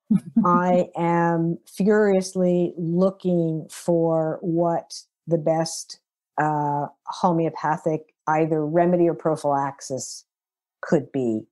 I 0.44 0.88
am 0.96 1.58
furiously 1.66 2.74
looking 2.76 3.66
for 3.70 4.38
what 4.42 4.92
the 5.26 5.38
best 5.38 6.00
uh, 6.38 6.86
homeopathic 7.06 8.14
either 8.26 8.64
remedy 8.64 9.08
or 9.08 9.14
prophylaxis 9.14 10.24
could 10.80 11.10
be. 11.12 11.46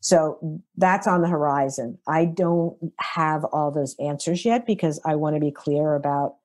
So 0.00 0.60
that's 0.76 1.06
on 1.06 1.22
the 1.22 1.28
horizon. 1.28 1.98
I 2.08 2.24
don't 2.24 2.76
have 2.98 3.44
all 3.44 3.70
those 3.70 3.94
answers 4.00 4.44
yet 4.44 4.66
because 4.66 5.00
I 5.04 5.14
want 5.14 5.36
to 5.36 5.40
be 5.40 5.52
clear 5.52 5.94
about 5.94 6.36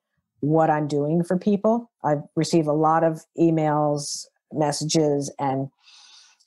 what 0.42 0.70
I'm 0.70 0.88
doing 0.88 1.24
for 1.24 1.38
people. 1.40 1.90
I've 2.04 2.22
received 2.36 2.68
a 2.68 2.74
lot 2.74 3.04
of 3.04 3.26
emails, 3.40 4.26
messages, 4.52 5.34
and 5.40 5.70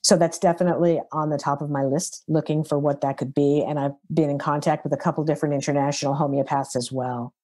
so 0.02 0.16
that's 0.16 0.38
definitely 0.38 1.00
on 1.12 1.30
the 1.30 1.38
top 1.38 1.60
of 1.60 1.70
my 1.70 1.84
list, 1.84 2.24
looking 2.26 2.64
for 2.64 2.78
what 2.78 3.00
that 3.02 3.18
could 3.18 3.34
be. 3.34 3.64
And 3.66 3.78
I've 3.78 3.94
been 4.12 4.30
in 4.30 4.38
contact 4.38 4.84
with 4.84 4.92
a 4.92 4.96
couple 4.96 5.24
different 5.24 5.54
international 5.54 6.14
homeopaths 6.14 6.74
as 6.74 6.90
well. 6.90 7.34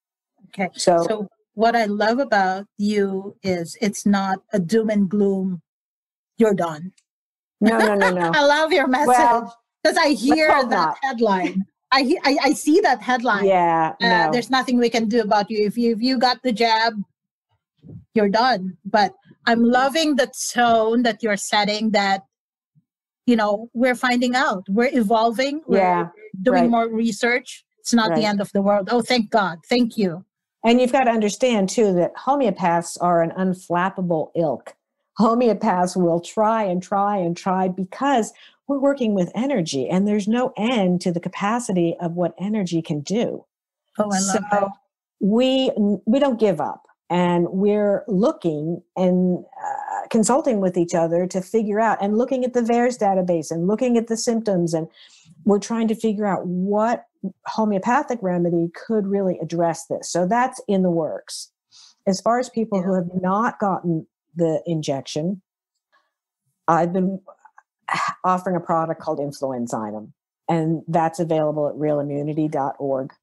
Okay. 0.49 0.69
So, 0.73 1.05
so 1.07 1.27
what 1.53 1.75
I 1.75 1.85
love 1.85 2.19
about 2.19 2.65
you 2.77 3.35
is 3.43 3.77
it's 3.81 4.05
not 4.05 4.39
a 4.53 4.59
doom 4.59 4.89
and 4.89 5.09
gloom, 5.09 5.61
you're 6.37 6.53
done. 6.53 6.93
No, 7.61 7.77
no, 7.77 7.95
no, 7.95 8.11
no. 8.11 8.31
I 8.35 8.45
love 8.45 8.71
your 8.71 8.87
message 8.87 9.07
because 9.83 9.95
well, 9.95 10.07
I 10.07 10.09
hear 10.09 10.47
that 10.47 10.69
not. 10.69 10.97
headline. 11.01 11.65
I, 11.91 12.15
I, 12.23 12.37
I 12.43 12.53
see 12.53 12.79
that 12.81 13.01
headline. 13.01 13.45
Yeah. 13.45 13.93
Uh, 14.01 14.07
no. 14.07 14.29
There's 14.31 14.49
nothing 14.49 14.77
we 14.77 14.89
can 14.89 15.07
do 15.07 15.21
about 15.21 15.49
you. 15.49 15.65
If 15.65 15.77
you 15.77 15.93
if 15.93 16.01
you 16.01 16.17
got 16.17 16.41
the 16.43 16.51
jab, 16.51 16.93
you're 18.13 18.29
done. 18.29 18.77
But 18.85 19.13
I'm 19.47 19.63
loving 19.63 20.17
the 20.17 20.31
tone 20.53 21.03
that 21.03 21.23
you're 21.23 21.37
setting. 21.37 21.91
That 21.91 22.23
you 23.25 23.35
know 23.35 23.69
we're 23.73 23.95
finding 23.95 24.35
out. 24.35 24.65
We're 24.69 24.91
evolving. 24.93 25.61
We're 25.65 25.79
yeah, 25.79 26.07
doing 26.41 26.63
right. 26.63 26.69
more 26.69 26.89
research. 26.89 27.65
It's 27.79 27.93
not 27.93 28.09
right. 28.09 28.19
the 28.19 28.25
end 28.25 28.41
of 28.41 28.51
the 28.53 28.61
world. 28.61 28.89
Oh, 28.91 29.01
thank 29.01 29.31
God. 29.31 29.59
Thank 29.69 29.97
you. 29.97 30.25
And 30.65 30.81
you've 30.81 30.91
got 30.91 31.05
to 31.05 31.11
understand 31.11 31.69
too 31.69 31.93
that 31.93 32.13
homeopaths 32.15 32.97
are 32.99 33.21
an 33.23 33.31
unflappable 33.31 34.31
ilk. 34.35 34.75
Homeopaths 35.17 35.95
will 35.95 36.19
try 36.19 36.63
and 36.63 36.83
try 36.83 37.15
and 37.15 37.37
try 37.37 37.69
because 37.69 38.33
we're 38.67 38.79
working 38.79 39.13
with 39.13 39.31
energy 39.33 39.87
and 39.87 40.07
there's 40.07 40.27
no 40.27 40.51
end 40.57 40.99
to 41.01 41.11
the 41.11 41.21
capacity 41.21 41.95
of 42.01 42.13
what 42.13 42.35
energy 42.37 42.81
can 42.81 42.99
do. 42.99 43.45
Oh, 43.97 44.03
I 44.03 44.05
love 44.05 44.19
so 44.19 44.39
that. 44.51 44.67
We 45.19 45.71
we 46.05 46.19
don't 46.19 46.39
give 46.39 46.59
up 46.59 46.86
and 47.09 47.47
we're 47.49 48.03
looking 48.07 48.81
and 48.95 49.39
uh, 49.39 50.07
consulting 50.09 50.59
with 50.59 50.77
each 50.77 50.93
other 50.93 51.25
to 51.27 51.41
figure 51.41 51.79
out 51.79 51.97
and 52.01 52.17
looking 52.17 52.43
at 52.43 52.53
the 52.53 52.61
VAERS 52.61 52.99
database 52.99 53.49
and 53.49 53.67
looking 53.67 53.97
at 53.97 54.07
the 54.07 54.17
symptoms 54.17 54.73
and 54.73 54.87
we're 55.45 55.59
trying 55.59 55.87
to 55.87 55.95
figure 55.95 56.25
out 56.25 56.45
what 56.45 57.05
homeopathic 57.45 58.19
remedy 58.21 58.69
could 58.87 59.07
really 59.07 59.39
address 59.41 59.85
this. 59.85 60.11
So 60.11 60.27
that's 60.27 60.61
in 60.67 60.83
the 60.83 60.91
works. 60.91 61.51
As 62.05 62.21
far 62.21 62.39
as 62.39 62.49
people 62.49 62.79
yeah. 62.79 62.85
who 62.85 62.93
have 62.95 63.09
not 63.21 63.59
gotten 63.59 64.07
the 64.35 64.61
injection, 64.65 65.41
I've 66.67 66.91
been 66.93 67.21
offering 68.23 68.55
a 68.55 68.59
product 68.59 69.01
called 69.01 69.19
Influenzinum, 69.19 70.11
and 70.49 70.83
that's 70.87 71.19
available 71.19 71.69
at 71.69 71.75
realimmunity.org. 71.75 73.13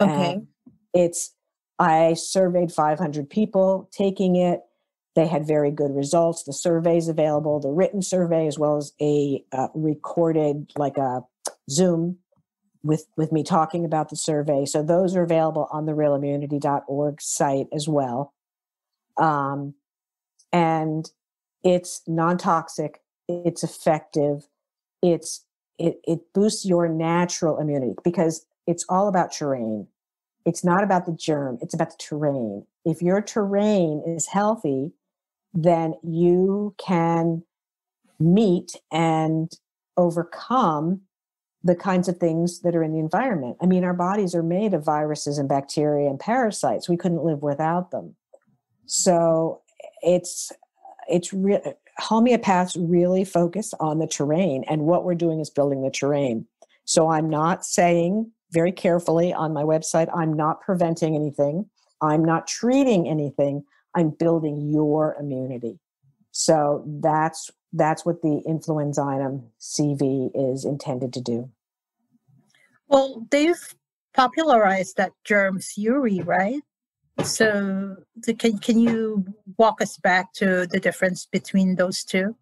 Okay. 0.00 0.32
And 0.32 0.46
it's 0.94 1.34
I 1.82 2.14
surveyed 2.14 2.70
500 2.70 3.28
people 3.28 3.88
taking 3.90 4.36
it. 4.36 4.60
They 5.16 5.26
had 5.26 5.44
very 5.44 5.72
good 5.72 5.94
results. 5.94 6.44
The 6.44 6.52
survey 6.52 6.96
is 6.96 7.08
available, 7.08 7.58
the 7.58 7.72
written 7.72 8.02
survey, 8.02 8.46
as 8.46 8.56
well 8.56 8.76
as 8.76 8.92
a 9.00 9.44
uh, 9.50 9.66
recorded, 9.74 10.70
like 10.76 10.96
a 10.96 11.22
Zoom 11.68 12.18
with, 12.84 13.06
with 13.16 13.32
me 13.32 13.42
talking 13.42 13.84
about 13.84 14.10
the 14.10 14.16
survey. 14.16 14.64
So 14.64 14.80
those 14.84 15.16
are 15.16 15.24
available 15.24 15.68
on 15.72 15.86
the 15.86 15.92
realimmunity.org 15.92 17.20
site 17.20 17.66
as 17.74 17.88
well. 17.88 18.32
Um, 19.16 19.74
and 20.52 21.10
it's 21.64 22.02
non 22.06 22.38
toxic, 22.38 23.00
it's 23.28 23.64
effective, 23.64 24.46
it's 25.02 25.44
it, 25.78 25.96
it 26.06 26.20
boosts 26.32 26.64
your 26.64 26.88
natural 26.88 27.58
immunity 27.58 27.94
because 28.04 28.46
it's 28.68 28.84
all 28.88 29.08
about 29.08 29.32
terrain. 29.32 29.88
It's 30.44 30.64
not 30.64 30.82
about 30.82 31.06
the 31.06 31.12
germ, 31.12 31.58
it's 31.60 31.74
about 31.74 31.90
the 31.90 31.96
terrain. 31.98 32.66
If 32.84 33.02
your 33.02 33.20
terrain 33.20 34.02
is 34.06 34.26
healthy, 34.26 34.92
then 35.54 35.94
you 36.02 36.74
can 36.78 37.44
meet 38.18 38.72
and 38.90 39.52
overcome 39.96 41.02
the 41.64 41.74
kinds 41.76 42.08
of 42.08 42.16
things 42.16 42.60
that 42.60 42.74
are 42.74 42.82
in 42.82 42.92
the 42.92 42.98
environment. 42.98 43.56
I 43.60 43.66
mean, 43.66 43.84
our 43.84 43.94
bodies 43.94 44.34
are 44.34 44.42
made 44.42 44.74
of 44.74 44.84
viruses 44.84 45.38
and 45.38 45.48
bacteria 45.48 46.08
and 46.08 46.18
parasites. 46.18 46.88
We 46.88 46.96
couldn't 46.96 47.24
live 47.24 47.42
without 47.42 47.90
them. 47.90 48.16
So 48.86 49.62
it's 50.02 50.50
it's 51.08 51.32
real 51.32 51.60
homeopaths 52.00 52.76
really 52.78 53.24
focus 53.24 53.74
on 53.78 53.98
the 53.98 54.06
terrain 54.06 54.64
and 54.68 54.82
what 54.82 55.04
we're 55.04 55.14
doing 55.14 55.40
is 55.40 55.50
building 55.50 55.82
the 55.82 55.90
terrain. 55.90 56.46
So 56.84 57.10
I'm 57.10 57.28
not 57.28 57.64
saying 57.64 58.32
very 58.52 58.72
carefully 58.72 59.32
on 59.32 59.52
my 59.52 59.62
website, 59.62 60.08
I'm 60.14 60.32
not 60.32 60.60
preventing 60.60 61.16
anything. 61.16 61.66
I'm 62.00 62.24
not 62.24 62.46
treating 62.46 63.08
anything. 63.08 63.64
I'm 63.94 64.10
building 64.10 64.70
your 64.70 65.16
immunity. 65.18 65.78
So 66.32 66.84
that's 66.86 67.50
that's 67.72 68.04
what 68.04 68.20
the 68.22 68.42
Influenzinum 68.46 69.44
CV 69.58 70.30
is 70.34 70.64
intended 70.64 71.12
to 71.14 71.20
do. 71.20 71.50
Well, 72.88 73.26
they've 73.30 73.74
popularized 74.12 74.98
that 74.98 75.12
germ 75.24 75.58
theory, 75.58 76.20
right? 76.20 76.60
So, 77.24 77.96
the, 78.16 78.34
can 78.34 78.58
can 78.58 78.78
you 78.78 79.24
walk 79.58 79.80
us 79.80 79.96
back 79.96 80.32
to 80.34 80.66
the 80.66 80.80
difference 80.80 81.26
between 81.26 81.76
those 81.76 82.04
two, 82.04 82.36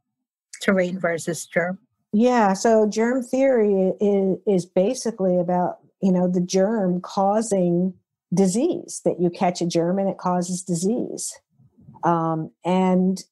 terrain 0.62 0.98
versus 0.98 1.46
germ? 1.46 1.78
Yeah. 2.12 2.54
So, 2.54 2.88
germ 2.88 3.22
theory 3.22 3.92
is, 4.00 4.38
is 4.46 4.66
basically 4.66 5.38
about 5.38 5.78
you 6.02 6.12
know 6.12 6.28
the 6.28 6.40
germ 6.40 7.00
causing 7.00 7.94
disease 8.32 9.00
that 9.04 9.20
you 9.20 9.30
catch 9.30 9.60
a 9.60 9.66
germ 9.66 9.98
and 9.98 10.08
it 10.08 10.18
causes 10.18 10.62
disease, 10.62 11.38
um, 12.04 12.50
and 12.64 13.24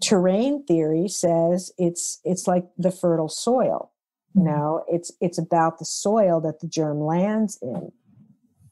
terrain 0.00 0.64
theory 0.64 1.08
says 1.08 1.72
it's 1.78 2.20
it's 2.24 2.46
like 2.46 2.66
the 2.78 2.90
fertile 2.90 3.28
soil. 3.28 3.92
You 4.34 4.42
mm-hmm. 4.42 4.50
know, 4.50 4.84
it's 4.88 5.12
it's 5.20 5.38
about 5.38 5.78
the 5.78 5.84
soil 5.84 6.40
that 6.42 6.60
the 6.60 6.68
germ 6.68 7.00
lands 7.00 7.58
in. 7.62 7.92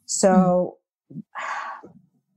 So. 0.06 0.28
Mm-hmm 0.28 0.74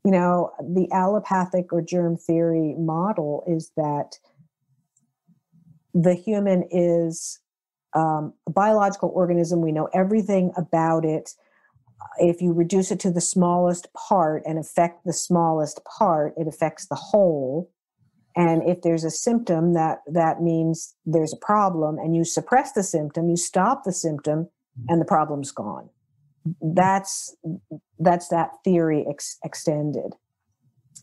you 0.03 0.11
know, 0.11 0.51
the 0.59 0.87
allopathic 0.91 1.71
or 1.71 1.81
germ 1.81 2.17
theory 2.17 2.75
model 2.77 3.43
is 3.47 3.71
that 3.77 4.17
the 5.93 6.15
human 6.15 6.67
is 6.71 7.39
um, 7.93 8.33
a 8.47 8.51
biological 8.51 9.11
organism. 9.13 9.61
We 9.61 9.71
know 9.71 9.89
everything 9.93 10.51
about 10.57 11.05
it. 11.05 11.31
If 12.17 12.41
you 12.41 12.53
reduce 12.53 12.91
it 12.91 12.99
to 13.01 13.11
the 13.11 13.21
smallest 13.21 13.87
part 13.93 14.43
and 14.45 14.57
affect 14.57 15.05
the 15.05 15.13
smallest 15.13 15.81
part, 15.85 16.33
it 16.37 16.47
affects 16.47 16.87
the 16.87 16.95
whole. 16.95 17.71
And 18.35 18.63
if 18.67 18.81
there's 18.81 19.03
a 19.03 19.11
symptom, 19.11 19.73
that 19.73 19.99
that 20.07 20.41
means 20.41 20.95
there's 21.05 21.33
a 21.33 21.45
problem, 21.45 21.97
and 21.97 22.15
you 22.15 22.23
suppress 22.23 22.71
the 22.71 22.83
symptom, 22.83 23.29
you 23.29 23.35
stop 23.35 23.83
the 23.83 23.91
symptom, 23.91 24.49
and 24.87 25.01
the 25.01 25.05
problem's 25.05 25.51
gone 25.51 25.89
that's 26.61 27.35
that's 27.99 28.27
that 28.29 28.51
theory 28.63 29.05
ex- 29.09 29.37
extended 29.43 30.15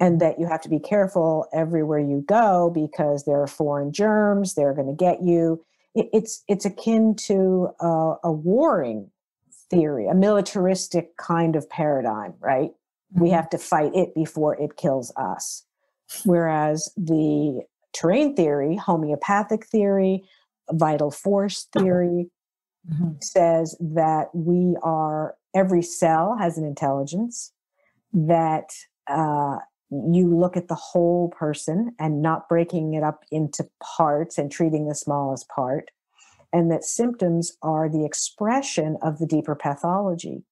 and 0.00 0.20
that 0.20 0.38
you 0.38 0.46
have 0.46 0.60
to 0.60 0.68
be 0.68 0.78
careful 0.78 1.46
everywhere 1.52 1.98
you 1.98 2.24
go 2.26 2.70
because 2.74 3.24
there 3.24 3.40
are 3.40 3.46
foreign 3.46 3.92
germs 3.92 4.54
they're 4.54 4.74
going 4.74 4.88
to 4.88 4.92
get 4.92 5.22
you 5.22 5.64
it, 5.94 6.08
it's 6.12 6.44
it's 6.48 6.64
akin 6.64 7.14
to 7.14 7.68
a, 7.80 8.14
a 8.24 8.32
warring 8.32 9.10
theory 9.70 10.06
a 10.06 10.14
militaristic 10.14 11.16
kind 11.16 11.56
of 11.56 11.68
paradigm 11.68 12.34
right 12.40 12.70
mm-hmm. 12.70 13.22
we 13.22 13.30
have 13.30 13.48
to 13.50 13.58
fight 13.58 13.94
it 13.94 14.14
before 14.14 14.60
it 14.60 14.76
kills 14.76 15.12
us 15.16 15.64
whereas 16.24 16.90
the 16.96 17.62
terrain 17.92 18.34
theory 18.34 18.76
homeopathic 18.76 19.66
theory 19.66 20.22
vital 20.72 21.10
force 21.10 21.68
theory 21.76 22.30
mm-hmm. 22.90 23.10
says 23.20 23.76
that 23.80 24.28
we 24.34 24.76
are 24.82 25.34
every 25.54 25.82
cell 25.82 26.36
has 26.38 26.58
an 26.58 26.64
intelligence 26.64 27.52
that 28.12 28.70
uh, 29.06 29.56
you 29.90 30.34
look 30.34 30.56
at 30.56 30.68
the 30.68 30.74
whole 30.74 31.28
person 31.30 31.94
and 31.98 32.20
not 32.20 32.48
breaking 32.48 32.94
it 32.94 33.02
up 33.02 33.24
into 33.30 33.66
parts 33.82 34.36
and 34.36 34.50
treating 34.50 34.86
the 34.86 34.94
smallest 34.94 35.48
part 35.48 35.90
and 36.52 36.70
that 36.70 36.84
symptoms 36.84 37.56
are 37.62 37.88
the 37.88 38.04
expression 38.04 38.96
of 39.02 39.18
the 39.18 39.26
deeper 39.26 39.54
pathology 39.54 40.42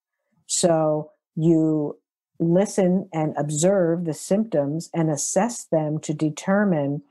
so 0.47 1.11
you 1.35 1.99
listen 2.39 3.09
and 3.13 3.35
observe 3.37 4.05
the 4.05 4.15
symptoms 4.15 4.91
and 4.95 5.11
assess 5.11 5.65
them 5.67 5.99
to 6.01 6.13
determine 6.15 7.03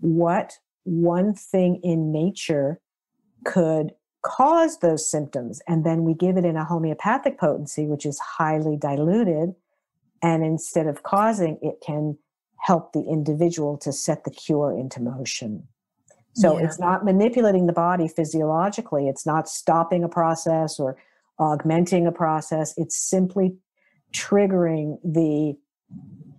what 0.00 0.58
one 0.84 1.34
thing 1.34 1.80
in 1.82 2.12
nature 2.12 2.80
could 3.44 3.92
cause 4.22 4.78
those 4.78 5.08
symptoms. 5.10 5.60
And 5.68 5.84
then 5.84 6.04
we 6.04 6.14
give 6.14 6.36
it 6.36 6.44
in 6.44 6.56
a 6.56 6.64
homeopathic 6.64 7.38
potency, 7.38 7.86
which 7.86 8.06
is 8.06 8.18
highly 8.18 8.76
diluted. 8.76 9.54
And 10.24 10.42
instead 10.42 10.86
of 10.86 11.02
causing, 11.02 11.58
it 11.60 11.82
can 11.84 12.16
help 12.56 12.94
the 12.94 13.02
individual 13.02 13.76
to 13.76 13.92
set 13.92 14.24
the 14.24 14.30
cure 14.30 14.72
into 14.72 14.98
motion. 14.98 15.68
So 16.32 16.58
yeah. 16.58 16.64
it's 16.64 16.80
not 16.80 17.04
manipulating 17.04 17.66
the 17.66 17.74
body 17.74 18.08
physiologically, 18.08 19.06
it's 19.06 19.26
not 19.26 19.48
stopping 19.48 20.02
a 20.02 20.08
process 20.08 20.80
or 20.80 20.96
augmenting 21.38 22.06
a 22.06 22.12
process. 22.12 22.72
It's 22.78 22.96
simply 22.96 23.56
triggering 24.12 24.98
the 25.04 25.58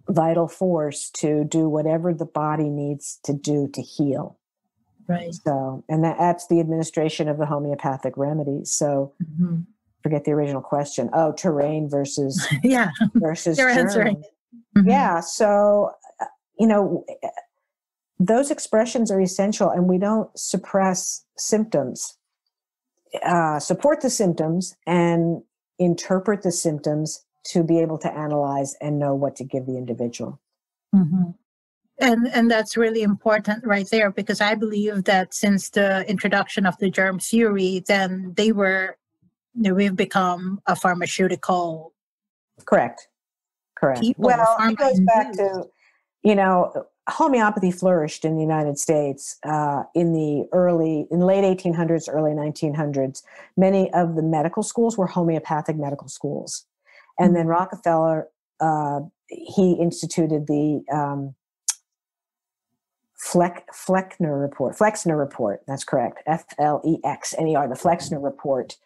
vital 0.10 0.48
force 0.48 1.12
to 1.12 1.43
do 1.43 1.69
whatever 1.69 2.12
the 2.13 2.26
body 2.26 2.69
needs 2.69 3.19
to 3.24 3.34
do 3.34 3.69
to 3.74 3.82
heal. 3.82 4.39
Right. 5.08 5.34
So, 5.34 5.84
and 5.88 6.04
that, 6.04 6.17
that's 6.17 6.48
the 6.48 6.60
administration 6.60 7.30
of 7.30 7.38
the 7.38 7.45
homeopathic 7.45 8.17
remedies. 8.17 8.74
So, 8.74 9.13
mm-hmm. 9.24 9.62
Forget 10.06 10.24
the 10.24 10.32
original 10.34 10.62
question. 10.62 11.10
Oh, 11.13 11.32
terrain 11.32 11.89
versus 11.89 12.48
yeah 12.63 12.91
versus 13.15 13.58
You're 13.58 13.70
answering. 13.70 14.18
Mm-hmm. 14.78 14.88
Yeah. 14.88 15.20
So, 15.20 15.94
uh, 16.22 16.26
you 16.60 16.68
know, 16.68 17.04
those 18.20 18.52
expressions 18.52 19.10
are 19.10 19.20
essential, 19.20 19.72
and 19.72 19.88
we 19.88 19.98
don't 19.98 20.30
suppress 20.38 21.26
symptoms. 21.39 22.20
Uh, 23.26 23.58
support 23.60 24.02
the 24.02 24.12
symptoms 24.12 24.76
and 24.86 25.41
interpret 25.80 26.44
the 26.44 26.52
symptoms 26.52 27.26
to 27.46 27.63
be 27.63 27.80
able 27.80 27.98
to 27.98 28.13
analyze 28.13 28.76
and 28.82 29.00
know 29.00 29.15
what 29.15 29.36
to 29.38 29.44
give 29.44 29.65
the 29.65 29.76
individual. 29.76 30.39
Mm-hmm 30.94 31.32
and 32.00 32.28
and 32.34 32.52
that's 32.52 32.76
really 32.76 33.04
important 33.04 33.65
right 33.65 33.89
there 33.89 34.12
because 34.12 34.41
i 34.41 34.54
believe 34.54 35.06
that 35.06 35.34
since 35.34 35.70
the 35.70 36.04
introduction 36.10 36.65
of 36.65 36.78
the 36.80 36.89
germ 36.89 37.20
theory 37.20 37.82
then 37.88 38.34
they 38.36 38.52
were 38.52 38.98
we've 39.56 39.96
become 39.96 40.62
a 40.68 40.76
pharmaceutical 40.76 41.94
correct. 42.65 43.08
Correct. 43.76 44.02
people, 44.02 44.26
well 44.26 44.56
it 44.60 44.78
goes 44.78 45.00
back 45.02 45.34
to 45.34 45.65
you 46.24 46.36
know 46.36 46.88
homeopathy 47.10 47.72
flourished 47.72 48.26
in 48.26 48.36
the 48.36 48.41
united 48.41 48.80
states 48.80 49.38
uh, 49.44 49.84
in 49.94 50.13
the 50.13 50.48
early 50.54 51.08
in 51.12 51.20
late 51.20 51.44
1800s 51.44 52.08
early 52.12 52.32
1900s 52.32 53.22
many 53.58 53.91
of 53.94 54.15
the 54.15 54.24
medical 54.24 54.63
schools 54.63 54.98
were 54.98 55.08
homeopathic 55.08 55.76
medical 55.76 56.08
schools. 56.08 56.65
And 57.20 57.30
mm-hmm. 57.30 57.36
then 57.36 57.48
rockefeller 57.48 58.28
uh, 58.60 59.02
he 59.28 59.74
instituted 59.74 60.48
the 60.48 60.84
um, 60.91 61.36
Fleck, 63.15 63.65
Flexner 63.74 64.39
report, 64.39 64.78
Flexner 64.78 65.18
report, 65.18 65.62
that's 65.68 65.84
correct, 65.84 66.22
F 66.28 66.46
L 66.60 66.82
E 66.86 66.98
X 67.04 67.34
N 67.38 67.48
E 67.48 67.56
R, 67.56 67.68
the 67.68 67.76
Flexner 67.76 68.20
report, 68.20 68.78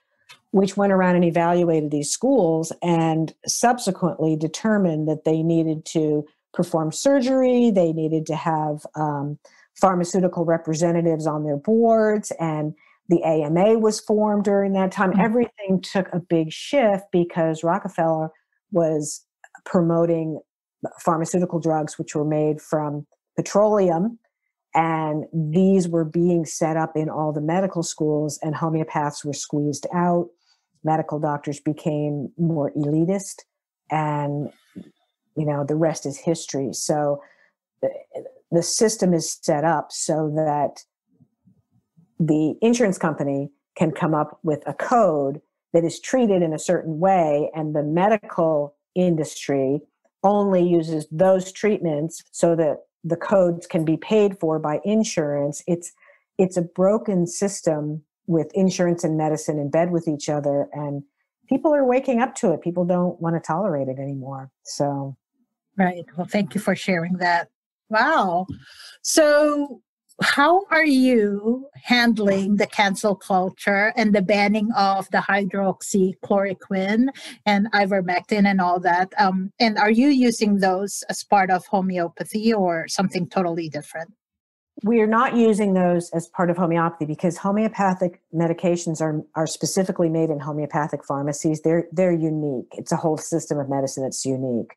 which 0.51 0.75
went 0.75 0.91
around 0.91 1.15
and 1.15 1.25
evaluated 1.25 1.91
these 1.91 2.11
schools 2.11 2.71
and 2.81 3.33
subsequently 3.45 4.35
determined 4.35 5.07
that 5.07 5.23
they 5.23 5.43
needed 5.43 5.85
to 5.85 6.25
perform 6.53 6.91
surgery. 6.91 7.69
They 7.69 7.93
needed 7.93 8.25
to 8.27 8.35
have 8.35 8.85
um, 8.95 9.37
pharmaceutical 9.79 10.45
representatives 10.45 11.27
on 11.27 11.43
their 11.43 11.57
boards, 11.57 12.31
and 12.39 12.73
the 13.09 13.23
AMA 13.23 13.79
was 13.79 13.99
formed 13.99 14.43
during 14.43 14.73
that 14.73 14.91
time. 14.91 15.11
Mm-hmm. 15.11 15.21
Everything 15.21 15.81
took 15.81 16.07
a 16.13 16.19
big 16.19 16.51
shift 16.51 17.05
because 17.11 17.63
Rockefeller 17.63 18.29
was 18.71 19.25
promoting 19.65 20.39
pharmaceutical 20.99 21.59
drugs 21.59 21.99
which 21.99 22.15
were 22.15 22.25
made 22.25 22.61
from 22.61 23.05
petroleum 23.35 24.17
and 24.75 25.25
these 25.33 25.87
were 25.87 26.05
being 26.05 26.45
set 26.45 26.77
up 26.77 26.95
in 26.95 27.09
all 27.09 27.33
the 27.33 27.41
medical 27.41 27.83
schools 27.83 28.39
and 28.41 28.55
homeopaths 28.55 29.25
were 29.25 29.33
squeezed 29.33 29.87
out 29.93 30.29
medical 30.83 31.19
doctors 31.19 31.59
became 31.59 32.31
more 32.37 32.71
elitist 32.71 33.43
and 33.91 34.51
you 35.35 35.45
know 35.45 35.63
the 35.63 35.75
rest 35.75 36.05
is 36.05 36.17
history. 36.17 36.73
So 36.73 37.21
the, 37.81 37.89
the 38.51 38.63
system 38.63 39.13
is 39.13 39.39
set 39.41 39.63
up 39.63 39.91
so 39.91 40.31
that 40.35 40.83
the 42.19 42.55
insurance 42.61 42.97
company 42.97 43.51
can 43.77 43.91
come 43.91 44.13
up 44.13 44.39
with 44.43 44.61
a 44.67 44.73
code 44.73 45.41
that 45.73 45.85
is 45.85 45.99
treated 45.99 46.41
in 46.41 46.53
a 46.53 46.59
certain 46.59 46.99
way 46.99 47.49
and 47.55 47.75
the 47.75 47.83
medical 47.83 48.75
industry 48.95 49.81
only 50.23 50.67
uses 50.67 51.07
those 51.11 51.51
treatments 51.51 52.23
so 52.31 52.55
that 52.55 52.79
the 53.03 53.15
codes 53.15 53.65
can 53.65 53.85
be 53.85 53.95
paid 53.95 54.37
for 54.39 54.59
by 54.59 54.79
insurance. 54.83 55.63
It's 55.67 55.93
it's 56.37 56.57
a 56.57 56.61
broken 56.61 57.27
system 57.27 58.03
with 58.29 58.51
insurance 58.53 59.03
and 59.03 59.17
medicine 59.17 59.57
in 59.57 59.71
bed 59.71 59.89
with 59.91 60.07
each 60.07 60.29
other 60.29 60.69
and 60.71 61.01
people 61.49 61.73
are 61.73 61.83
waking 61.83 62.21
up 62.21 62.35
to 62.35 62.53
it. 62.53 62.61
People 62.61 62.85
don't 62.85 63.19
want 63.19 63.35
to 63.35 63.39
tolerate 63.39 63.87
it 63.87 63.97
anymore. 63.97 64.51
So 64.63 65.17
right. 65.77 66.05
Well 66.15 66.27
thank 66.27 66.53
you 66.53 66.61
for 66.61 66.75
sharing 66.75 67.13
that. 67.13 67.49
Wow. 67.89 68.45
So 69.01 69.81
how 70.21 70.65
are 70.69 70.85
you 70.85 71.69
handling 71.73 72.57
the 72.57 72.67
cancel 72.67 73.15
culture 73.15 73.93
and 73.97 74.13
the 74.13 74.21
banning 74.21 74.69
of 74.77 75.09
the 75.09 75.19
hydroxychloroquine 75.19 77.07
and 77.47 77.71
ivermectin 77.71 78.45
and 78.45 78.61
all 78.61 78.79
that? 78.81 79.11
Um, 79.17 79.51
and 79.59 79.79
are 79.79 79.89
you 79.89 80.09
using 80.09 80.57
those 80.57 81.03
as 81.09 81.23
part 81.23 81.49
of 81.49 81.65
homeopathy 81.65 82.53
or 82.53 82.87
something 82.87 83.27
totally 83.27 83.69
different? 83.69 84.13
We 84.83 85.01
are 85.01 85.07
not 85.07 85.35
using 85.35 85.73
those 85.73 86.09
as 86.11 86.27
part 86.27 86.49
of 86.49 86.57
homeopathy 86.57 87.05
because 87.05 87.37
homeopathic 87.37 88.21
medications 88.33 89.01
are, 89.01 89.21
are 89.35 89.47
specifically 89.47 90.09
made 90.09 90.29
in 90.29 90.39
homeopathic 90.39 91.03
pharmacies. 91.03 91.61
They're, 91.61 91.87
they're 91.91 92.13
unique. 92.13 92.67
It's 92.73 92.91
a 92.91 92.95
whole 92.95 93.17
system 93.17 93.59
of 93.59 93.69
medicine 93.69 94.03
that's 94.03 94.25
unique. 94.25 94.75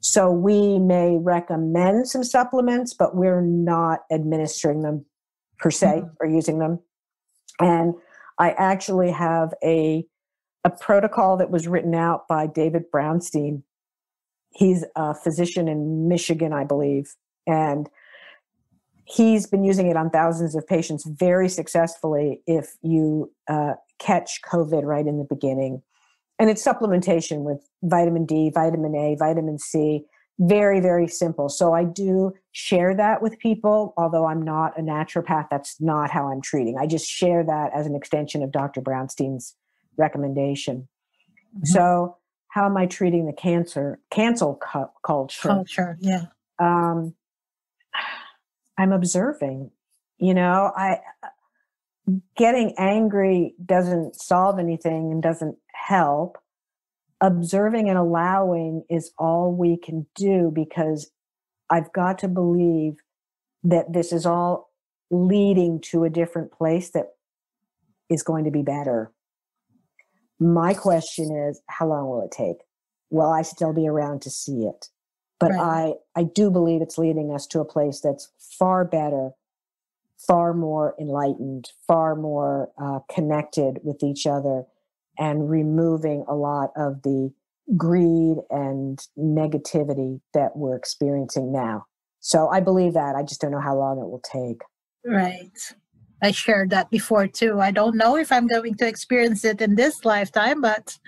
So 0.00 0.30
we 0.30 0.78
may 0.78 1.18
recommend 1.18 2.08
some 2.08 2.24
supplements, 2.24 2.94
but 2.94 3.14
we're 3.14 3.42
not 3.42 4.00
administering 4.10 4.82
them 4.82 5.04
per 5.58 5.70
se 5.70 5.86
mm-hmm. 5.86 6.14
or 6.20 6.26
using 6.26 6.58
them. 6.58 6.80
And 7.60 7.94
I 8.38 8.50
actually 8.52 9.10
have 9.12 9.54
a 9.62 10.06
a 10.64 10.70
protocol 10.70 11.36
that 11.38 11.50
was 11.50 11.66
written 11.66 11.94
out 11.94 12.28
by 12.28 12.46
David 12.46 12.84
Brownstein. 12.94 13.62
He's 14.50 14.84
a 14.94 15.14
physician 15.14 15.66
in 15.66 16.08
Michigan, 16.08 16.52
I 16.52 16.64
believe, 16.64 17.14
and 17.46 17.88
he's 19.04 19.46
been 19.46 19.64
using 19.64 19.88
it 19.88 19.96
on 19.96 20.10
thousands 20.10 20.54
of 20.54 20.66
patients 20.66 21.04
very 21.06 21.48
successfully 21.48 22.40
if 22.46 22.74
you 22.82 23.30
uh, 23.48 23.74
catch 23.98 24.40
COVID 24.42 24.84
right 24.84 25.06
in 25.06 25.18
the 25.18 25.26
beginning 25.28 25.82
and 26.42 26.50
it's 26.50 26.64
supplementation 26.64 27.42
with 27.42 27.60
vitamin 27.84 28.26
D, 28.26 28.50
vitamin 28.52 28.96
A, 28.96 29.14
vitamin 29.16 29.60
C. 29.60 30.02
Very, 30.40 30.80
very 30.80 31.06
simple. 31.06 31.48
So 31.48 31.72
I 31.72 31.84
do 31.84 32.32
share 32.50 32.96
that 32.96 33.22
with 33.22 33.38
people, 33.38 33.94
although 33.96 34.26
I'm 34.26 34.42
not 34.42 34.76
a 34.76 34.82
naturopath. 34.82 35.46
That's 35.52 35.80
not 35.80 36.10
how 36.10 36.32
I'm 36.32 36.40
treating. 36.40 36.78
I 36.78 36.88
just 36.88 37.06
share 37.06 37.44
that 37.44 37.70
as 37.72 37.86
an 37.86 37.94
extension 37.94 38.42
of 38.42 38.50
Dr. 38.50 38.80
Brownstein's 38.80 39.54
recommendation. 39.96 40.88
Mm-hmm. 41.54 41.66
So, 41.66 42.16
how 42.48 42.66
am 42.66 42.76
I 42.76 42.86
treating 42.86 43.26
the 43.26 43.32
cancer 43.32 44.00
cancel 44.10 44.56
cu- 44.56 44.90
culture? 45.06 45.48
Culture, 45.48 45.96
yeah. 46.00 46.24
Um, 46.58 47.14
I'm 48.78 48.92
observing. 48.92 49.70
You 50.18 50.34
know, 50.34 50.72
I 50.76 50.98
getting 52.36 52.74
angry 52.78 53.54
doesn't 53.64 54.16
solve 54.16 54.58
anything 54.58 55.12
and 55.12 55.22
doesn't 55.22 55.56
help. 55.72 56.38
Observing 57.20 57.88
and 57.88 57.98
allowing 57.98 58.84
is 58.90 59.12
all 59.18 59.52
we 59.52 59.76
can 59.76 60.06
do 60.14 60.50
because 60.52 61.10
I've 61.70 61.92
got 61.92 62.18
to 62.18 62.28
believe 62.28 62.94
that 63.62 63.92
this 63.92 64.12
is 64.12 64.26
all 64.26 64.70
leading 65.10 65.80
to 65.80 66.04
a 66.04 66.10
different 66.10 66.50
place 66.50 66.90
that 66.90 67.06
is 68.10 68.22
going 68.22 68.44
to 68.44 68.50
be 68.50 68.62
better. 68.62 69.12
My 70.40 70.74
question 70.74 71.36
is 71.48 71.60
how 71.68 71.86
long 71.86 72.08
will 72.08 72.22
it 72.22 72.32
take? 72.32 72.56
Will 73.10 73.30
I 73.30 73.42
still 73.42 73.72
be 73.72 73.86
around 73.86 74.22
to 74.22 74.30
see 74.30 74.64
it? 74.64 74.88
But 75.42 75.52
right. 75.52 75.94
I, 76.16 76.20
I 76.20 76.24
do 76.24 76.50
believe 76.50 76.82
it's 76.82 76.98
leading 76.98 77.32
us 77.32 77.46
to 77.48 77.60
a 77.60 77.64
place 77.64 78.00
that's 78.00 78.30
far 78.38 78.84
better 78.84 79.32
far 80.26 80.54
more 80.54 80.94
enlightened, 81.00 81.70
far 81.86 82.14
more 82.14 82.70
uh, 82.80 83.00
connected 83.12 83.78
with 83.82 84.02
each 84.02 84.26
other, 84.26 84.64
and 85.18 85.50
removing 85.50 86.24
a 86.28 86.34
lot 86.34 86.70
of 86.76 87.02
the 87.02 87.32
greed 87.76 88.38
and 88.50 89.06
negativity 89.18 90.20
that 90.34 90.56
we're 90.56 90.76
experiencing 90.76 91.52
now. 91.52 91.86
So 92.20 92.48
I 92.48 92.60
believe 92.60 92.94
that. 92.94 93.14
I 93.16 93.22
just 93.22 93.40
don't 93.40 93.50
know 93.50 93.60
how 93.60 93.76
long 93.76 93.98
it 93.98 94.08
will 94.08 94.22
take. 94.24 94.62
Right. 95.04 95.58
I 96.22 96.30
shared 96.30 96.70
that 96.70 96.90
before 96.90 97.26
too. 97.26 97.60
I 97.60 97.72
don't 97.72 97.96
know 97.96 98.16
if 98.16 98.30
I'm 98.30 98.46
going 98.46 98.76
to 98.76 98.86
experience 98.86 99.44
it 99.44 99.60
in 99.60 99.74
this 99.74 100.04
lifetime, 100.04 100.60
but 100.60 100.98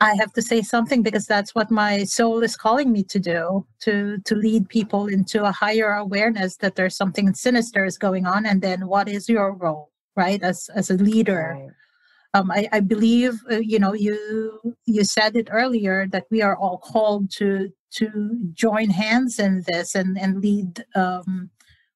I 0.00 0.14
have 0.16 0.32
to 0.34 0.42
say 0.42 0.60
something 0.60 1.02
because 1.02 1.26
that's 1.26 1.54
what 1.54 1.70
my 1.70 2.04
soul 2.04 2.42
is 2.42 2.56
calling 2.56 2.92
me 2.92 3.02
to 3.04 3.18
do 3.18 3.66
to 3.80 4.18
to 4.18 4.34
lead 4.34 4.68
people 4.68 5.06
into 5.06 5.44
a 5.44 5.52
higher 5.52 5.92
awareness 5.92 6.56
that 6.56 6.74
there's 6.76 6.96
something 6.96 7.32
sinister 7.32 7.84
is 7.84 7.96
going 7.96 8.26
on 8.26 8.44
and 8.44 8.60
then 8.60 8.88
what 8.88 9.08
is 9.08 9.28
your 9.28 9.52
role 9.52 9.90
right 10.14 10.42
as 10.42 10.68
as 10.74 10.90
a 10.90 10.94
leader 10.94 11.56
right. 11.58 11.70
um, 12.34 12.50
I, 12.50 12.68
I 12.72 12.80
believe 12.80 13.40
uh, 13.50 13.56
you 13.56 13.78
know 13.78 13.94
you 13.94 14.76
you 14.84 15.02
said 15.04 15.34
it 15.34 15.48
earlier 15.50 16.06
that 16.08 16.26
we 16.30 16.42
are 16.42 16.56
all 16.56 16.78
called 16.78 17.30
to 17.32 17.72
to 17.92 18.38
join 18.52 18.90
hands 18.90 19.38
in 19.38 19.64
this 19.66 19.94
and 19.94 20.18
and 20.18 20.42
lead 20.42 20.84
um, 20.94 21.48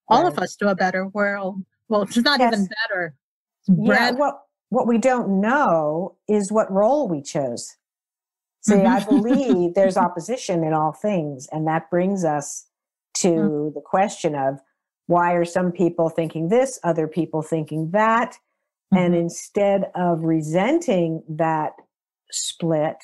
all 0.09 0.23
right. 0.23 0.33
of 0.33 0.39
us 0.39 0.57
to 0.57 0.69
a 0.69 0.75
better 0.75 1.07
world 1.09 1.63
well 1.89 2.03
it's 2.03 2.17
not 2.17 2.41
yes. 2.41 2.55
even 2.55 2.67
better 2.67 3.15
yeah, 3.69 4.11
what 4.13 4.45
what 4.71 4.87
we 4.87 4.97
don't 4.97 5.41
know 5.41 6.17
is 6.29 6.51
what 6.51 6.71
role 6.73 7.07
we 7.07 7.21
chose 7.21 7.77
See, 8.63 8.75
mm-hmm. 8.75 8.87
I 8.87 9.05
believe 9.09 9.75
there's 9.75 9.97
opposition 9.97 10.65
in 10.65 10.73
all 10.73 10.93
things. 10.93 11.49
And 11.53 11.67
that 11.67 11.91
brings 11.91 12.25
us 12.25 12.67
to 13.15 13.29
mm-hmm. 13.29 13.75
the 13.75 13.81
question 13.81 14.35
of 14.35 14.61
why 15.07 15.33
are 15.33 15.45
some 15.45 15.73
people 15.73 16.09
thinking 16.09 16.49
this, 16.49 16.79
other 16.85 17.09
people 17.09 17.43
thinking 17.43 17.91
that? 17.91 18.33
Mm-hmm. 18.93 18.99
And 18.99 19.15
instead 19.15 19.91
of 19.95 20.23
resenting 20.23 21.23
that 21.29 21.73
split, 22.31 22.97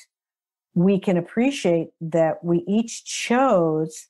we 0.73 0.99
can 0.99 1.17
appreciate 1.17 1.89
that 1.99 2.43
we 2.43 2.63
each 2.67 3.03
chose 3.03 4.07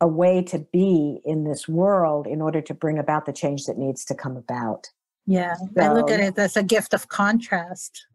a 0.00 0.06
way 0.06 0.42
to 0.42 0.58
be 0.72 1.20
in 1.24 1.44
this 1.44 1.66
world 1.66 2.26
in 2.26 2.40
order 2.40 2.60
to 2.60 2.74
bring 2.74 2.98
about 2.98 3.26
the 3.26 3.32
change 3.32 3.64
that 3.64 3.78
needs 3.78 4.04
to 4.04 4.14
come 4.14 4.36
about. 4.36 4.88
Yeah, 5.26 5.56
so, 5.56 5.82
I 5.82 5.92
look 5.92 6.10
at 6.10 6.20
it 6.20 6.38
as 6.38 6.56
a 6.56 6.62
gift 6.62 6.94
of 6.94 7.08
contrast 7.08 8.06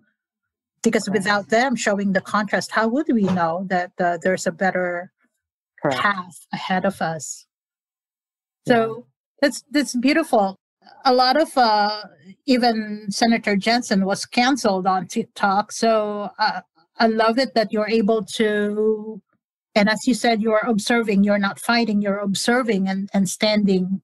because 0.84 1.08
without 1.10 1.50
them 1.50 1.76
showing 1.76 2.14
the 2.14 2.22
contrast 2.22 2.72
how 2.72 2.88
would 2.88 3.08
we 3.12 3.24
know 3.24 3.66
that 3.70 3.92
uh, 4.00 4.18
there's 4.22 4.48
a 4.48 4.52
better 4.52 5.12
Correct. 5.82 6.00
path 6.00 6.48
ahead 6.54 6.86
of 6.86 7.02
us 7.02 7.46
so 8.68 8.78
yeah. 8.98 9.04
that's 9.42 9.64
that's 9.72 9.96
beautiful 9.96 10.56
a 11.06 11.14
lot 11.14 11.40
of 11.40 11.56
uh, 11.58 12.04
even 12.46 13.06
senator 13.10 13.56
jensen 13.56 14.06
was 14.06 14.26
canceled 14.26 14.88
on 14.88 15.08
tiktok 15.08 15.72
so 15.72 16.30
uh, 16.40 16.62
i 17.00 17.08
love 17.08 17.38
it 17.38 17.54
that 17.54 17.72
you're 17.72 17.90
able 17.90 18.24
to 18.24 19.22
and 19.76 19.90
as 19.90 20.00
you 20.06 20.14
said 20.14 20.42
you're 20.42 20.66
observing 20.68 21.24
you're 21.24 21.40
not 21.40 21.60
fighting 21.60 22.02
you're 22.02 22.20
observing 22.20 22.88
and, 22.88 23.10
and 23.14 23.30
standing 23.30 24.02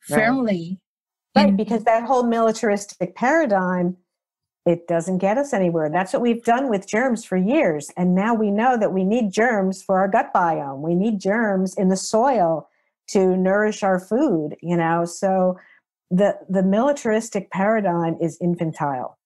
firmly 0.00 0.78
right, 1.36 1.44
right 1.44 1.56
because 1.56 1.84
that 1.84 2.04
whole 2.04 2.24
militaristic 2.24 3.14
paradigm 3.14 3.96
it 4.66 4.86
doesn't 4.86 5.18
get 5.18 5.38
us 5.38 5.52
anywhere. 5.52 5.88
That's 5.90 6.12
what 6.12 6.22
we've 6.22 6.44
done 6.44 6.68
with 6.68 6.86
germs 6.86 7.24
for 7.24 7.36
years. 7.36 7.90
And 7.96 8.14
now 8.14 8.34
we 8.34 8.50
know 8.50 8.76
that 8.78 8.92
we 8.92 9.04
need 9.04 9.32
germs 9.32 9.82
for 9.82 9.98
our 9.98 10.08
gut 10.08 10.32
biome. 10.34 10.80
We 10.80 10.94
need 10.94 11.20
germs 11.20 11.74
in 11.76 11.88
the 11.88 11.96
soil 11.96 12.68
to 13.08 13.36
nourish 13.36 13.82
our 13.82 13.98
food, 13.98 14.56
you 14.60 14.76
know. 14.76 15.04
So 15.04 15.58
the 16.10 16.38
the 16.48 16.62
militaristic 16.62 17.50
paradigm 17.50 18.16
is 18.20 18.38
infantile. 18.40 19.18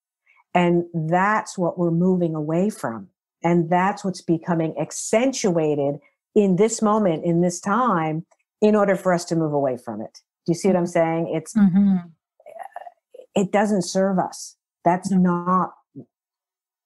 And 0.55 0.85
that's 0.95 1.59
what 1.59 1.79
we're 1.79 1.91
moving 1.91 2.35
away 2.35 2.71
from. 2.71 3.09
And 3.43 3.69
that's 3.69 4.05
what's 4.05 4.23
becoming 4.23 4.75
accentuated 4.81 5.97
in 6.35 6.57
this 6.57 6.81
moment, 6.81 7.25
in 7.25 7.41
this 7.41 7.61
time, 7.61 8.25
in 8.63 8.77
order 8.77 8.95
for 8.97 9.13
us 9.13 9.25
to 9.27 9.37
move 9.37 9.53
away 9.53 9.77
from 9.77 10.01
it. 10.01 10.21
Do 10.47 10.53
you 10.53 10.55
see 10.55 10.69
what 10.69 10.77
I'm 10.77 10.87
saying? 10.87 11.33
It's 11.35 11.55
Mm-hmm. 11.55 11.97
it 13.35 13.51
doesn't 13.51 13.83
serve 13.83 14.19
us. 14.19 14.57
That's 14.85 15.11
not 15.11 15.73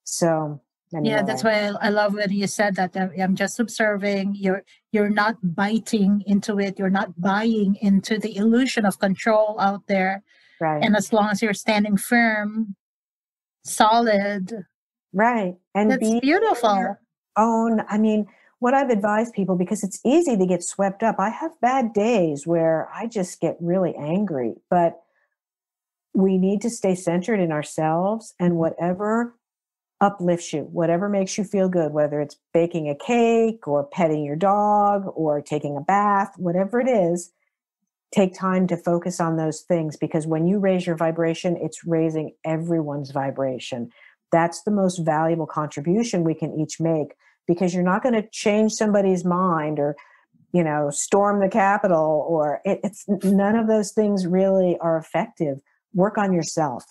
so. 0.05 0.61
Yeah, 1.03 1.23
that's 1.23 1.45
why 1.45 1.69
I, 1.69 1.89
I 1.89 1.89
love 1.91 2.15
when 2.15 2.33
you 2.33 2.47
said 2.47 2.77
that. 2.77 2.97
I'm 2.97 3.37
just 3.37 3.61
observing. 3.61 4.37
You're 4.37 4.63
you're 4.91 5.11
not 5.11 5.37
biting 5.43 6.23
into 6.27 6.59
it. 6.59 6.79
You're 6.79 6.89
not 6.89 7.21
buying 7.21 7.77
into 7.83 8.19
the 8.19 8.37
illusion 8.37 8.87
of 8.87 8.99
control 8.99 9.61
out 9.61 9.83
there. 9.87 10.23
right, 10.61 10.83
And 10.83 10.97
as 10.97 11.13
long 11.13 11.29
as 11.29 11.43
you're 11.43 11.53
standing 11.53 11.99
firm, 11.99 12.75
solid, 13.65 14.65
right, 15.13 15.57
and 15.75 15.91
that's 15.91 16.01
be 16.01 16.21
beautiful. 16.21 16.97
own. 17.37 17.83
I 17.89 17.99
mean, 17.99 18.27
what 18.61 18.75
I've 18.75 18.91
advised 18.91 19.35
people 19.35 19.57
because 19.57 19.85
it's 19.85 20.01
easy 20.05 20.37
to 20.37 20.47
get 20.47 20.63
swept 20.63 21.03
up. 21.03 21.17
I 21.19 21.31
have 21.31 21.53
bad 21.61 21.93
days 21.93 22.47
where 22.47 22.89
I 22.95 23.07
just 23.07 23.41
get 23.41 23.57
really 23.61 23.95
angry, 23.95 24.55
but 24.71 25.01
we 26.19 26.37
need 26.37 26.61
to 26.61 26.69
stay 26.69 26.97
centered 26.97 27.39
in 27.39 27.53
ourselves 27.53 28.35
and 28.41 28.57
whatever 28.57 29.37
uplifts 30.01 30.53
you, 30.53 30.63
whatever 30.63 31.09
makes 31.09 31.39
you 31.39 31.45
feel 31.45 31.69
good, 31.69 31.93
whether 31.93 32.21
it's 32.21 32.37
baking 32.53 32.89
a 32.89 32.97
cake 32.97 33.69
or 33.69 33.87
petting 33.87 34.25
your 34.25 34.35
dog 34.35 35.05
or 35.15 35.41
taking 35.41 35.77
a 35.77 35.81
bath, 35.81 36.33
whatever 36.37 36.81
it 36.81 36.89
is, 36.89 37.31
take 38.13 38.35
time 38.35 38.67
to 38.67 38.77
focus 38.77 39.21
on 39.21 39.37
those 39.37 39.61
things 39.61 39.97
because 39.97 40.27
when 40.27 40.45
you 40.45 40.59
raise 40.59 40.85
your 40.85 40.97
vibration, 40.97 41.57
it's 41.57 41.87
raising 41.87 42.35
everyone's 42.45 43.13
vibration. 43.13 43.89
That's 44.33 44.65
the 44.65 44.73
most 44.73 44.99
valuable 44.99 45.47
contribution 45.47 46.25
we 46.25 46.35
can 46.35 46.53
each 46.59 46.81
make 46.81 47.15
because 47.47 47.73
you're 47.73 47.85
not 47.85 48.03
going 48.03 48.21
to 48.21 48.29
change 48.31 48.73
somebody's 48.73 49.25
mind 49.25 49.79
or 49.79 49.95
you 50.53 50.65
know 50.65 50.91
storm 50.91 51.41
the 51.41 51.49
capitol 51.49 52.27
or 52.29 52.61
it, 52.65 52.81
it's 52.83 53.05
none 53.23 53.55
of 53.55 53.69
those 53.69 53.93
things 53.93 54.27
really 54.27 54.77
are 54.81 54.97
effective 54.97 55.61
work 55.95 56.19
on 56.19 56.33
yourself 56.33 56.85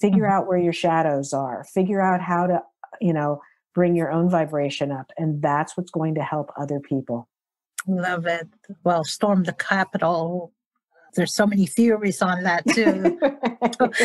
figure 0.00 0.24
Mhm. 0.24 0.32
out 0.32 0.46
where 0.46 0.58
your 0.58 0.72
shadows 0.72 1.32
are 1.32 1.64
figure 1.72 2.00
out 2.00 2.20
how 2.20 2.46
to 2.46 2.62
you 3.00 3.12
know 3.12 3.40
bring 3.74 3.94
your 3.94 4.10
own 4.10 4.28
vibration 4.28 4.90
up 4.90 5.10
and 5.16 5.40
that's 5.42 5.76
what's 5.76 5.90
going 5.90 6.14
to 6.14 6.22
help 6.22 6.50
other 6.58 6.80
people 6.80 7.28
Love 7.86 8.26
it. 8.26 8.46
Well, 8.84 9.04
storm 9.04 9.44
the 9.44 9.54
Capitol. 9.54 10.52
There's 11.16 11.34
so 11.34 11.46
many 11.46 11.64
theories 11.64 12.20
on 12.20 12.42
that 12.42 12.62
too. 12.74 13.18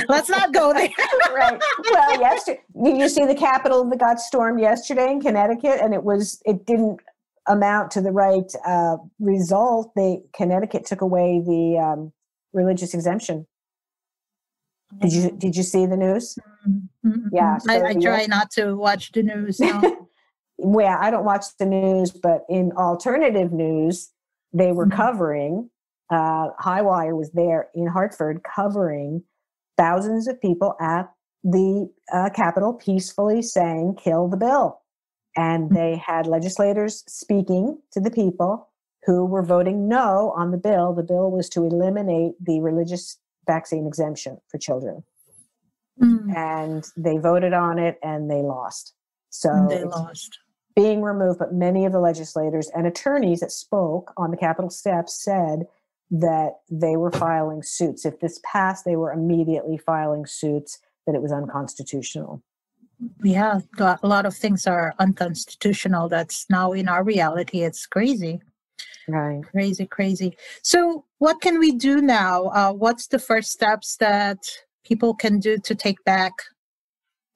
Let's 0.08 0.30
not 0.30 0.54
go 0.54 0.74
there. 0.74 0.88
right. 1.36 1.62
Well, 1.92 2.20
yesterday, 2.22 2.62
did 2.84 2.98
you 2.98 3.10
see 3.10 3.26
the 3.26 3.36
Capitol 3.36 3.84
that 3.90 4.00
got 4.00 4.22
stormed 4.22 4.62
yesterday 4.62 5.12
in 5.12 5.20
Connecticut? 5.20 5.82
And 5.82 5.94
it 5.94 6.04
was, 6.04 6.42
it 6.46 6.66
didn't 6.66 7.02
amount 7.48 7.92
to 7.92 8.02
the 8.02 8.12
right 8.14 8.50
uh, 8.66 8.96
result. 9.20 9.92
They 9.96 10.22
Connecticut 10.34 10.86
took 10.86 11.02
away 11.02 11.42
the 11.46 11.78
um, 11.78 12.14
religious 12.54 12.94
exemption. 12.94 13.46
Did 15.02 15.14
you 15.14 15.32
did 15.32 15.56
you 15.56 15.64
see 15.64 15.86
the 15.86 15.98
news? 15.98 16.38
Mhm. 16.68 17.30
Yeah, 17.32 17.56
I, 17.70 17.80
so 17.80 17.86
I 17.86 17.94
the- 17.94 18.02
try 18.02 18.26
not 18.28 18.52
to 18.52 18.76
watch 18.76 19.12
the 19.12 19.24
news. 19.24 19.60
No. 19.60 19.82
Well, 20.58 20.98
I 21.02 21.12
don't 21.12 21.26
watch 21.26 21.44
the 21.60 21.66
news, 21.66 22.12
but 22.12 22.46
in 22.48 22.72
alternative 22.78 23.52
news, 23.52 24.12
they 24.54 24.72
were 24.72 24.86
Mhm. 24.88 24.94
covering. 24.94 25.70
Uh, 26.10 26.52
Highwire 26.62 27.14
was 27.16 27.30
there 27.32 27.68
in 27.76 27.88
Hartford 27.88 28.42
covering 28.56 29.24
thousands 29.78 30.30
of 30.30 30.40
people 30.40 30.76
at 30.80 31.12
the 31.44 31.92
uh, 32.14 32.30
Capitol 32.34 32.74
peacefully 32.74 33.42
saying, 33.42 33.96
"Kill 33.96 34.30
the 34.30 34.38
bill," 34.38 34.80
and 35.36 35.72
they 35.72 35.98
had 35.98 36.26
legislators 36.26 37.04
speaking 37.06 37.80
to 37.92 38.00
the 38.00 38.10
people 38.10 38.70
who 39.06 39.26
were 39.26 39.44
voting 39.44 39.90
no 39.90 40.32
on 40.38 40.52
the 40.52 40.58
bill. 40.58 40.94
The 40.94 41.04
bill 41.04 41.30
was 41.32 41.50
to 41.50 41.66
eliminate 41.66 42.36
the 42.44 42.62
religious 42.62 43.18
vaccine 43.48 43.86
exemption 43.88 44.38
for 44.50 44.58
children, 44.58 45.04
Mm, 46.02 46.36
and 46.36 46.86
they 46.98 47.18
voted 47.18 47.54
on 47.54 47.80
it 47.80 47.98
and 48.04 48.30
they 48.30 48.42
lost. 48.42 48.94
So 49.30 49.68
they 49.70 49.84
lost. 49.84 50.38
being 50.76 51.02
removed, 51.02 51.40
but 51.40 51.54
many 51.54 51.86
of 51.86 51.94
the 51.94 52.00
legislators 52.00 52.70
and 52.76 52.86
attorneys 52.86 53.40
that 53.40 53.52
spoke 53.52 54.12
on 54.18 54.32
the 54.32 54.38
Capitol 54.38 54.70
steps 54.70 55.24
said 55.24 55.68
that 56.12 56.60
they 56.70 56.98
were 56.98 57.12
filing 57.12 57.64
suits. 57.64 58.06
If 58.06 58.20
this 58.20 58.40
passed, 58.44 58.84
they 58.86 58.96
were 58.96 59.12
immediately 59.12 59.78
filing 59.78 60.26
suits 60.26 60.80
that 61.08 61.16
it 61.16 61.22
was 61.22 61.32
unconstitutional. 61.32 62.44
Yeah, 63.24 63.60
a 63.80 64.00
lot 64.04 64.26
of 64.26 64.36
things 64.36 64.68
are 64.68 64.94
unconstitutional. 65.00 66.08
That's 66.10 66.46
now 66.50 66.72
in 66.74 66.88
our 66.88 67.04
reality. 67.04 67.62
It's 67.62 67.86
crazy, 67.86 68.42
Right. 69.08 69.44
crazy, 69.52 69.86
crazy. 69.86 70.38
So, 70.64 71.06
what 71.20 71.42
can 71.42 71.60
we 71.60 71.72
do 71.72 72.02
now? 72.02 72.46
Uh, 72.46 72.74
what's 72.74 73.08
the 73.08 73.20
first 73.20 73.52
steps 73.52 73.98
that 73.98 74.40
people 74.84 75.14
can 75.14 75.40
do 75.40 75.58
to 75.60 75.76
take 75.76 76.04
back 76.04 76.34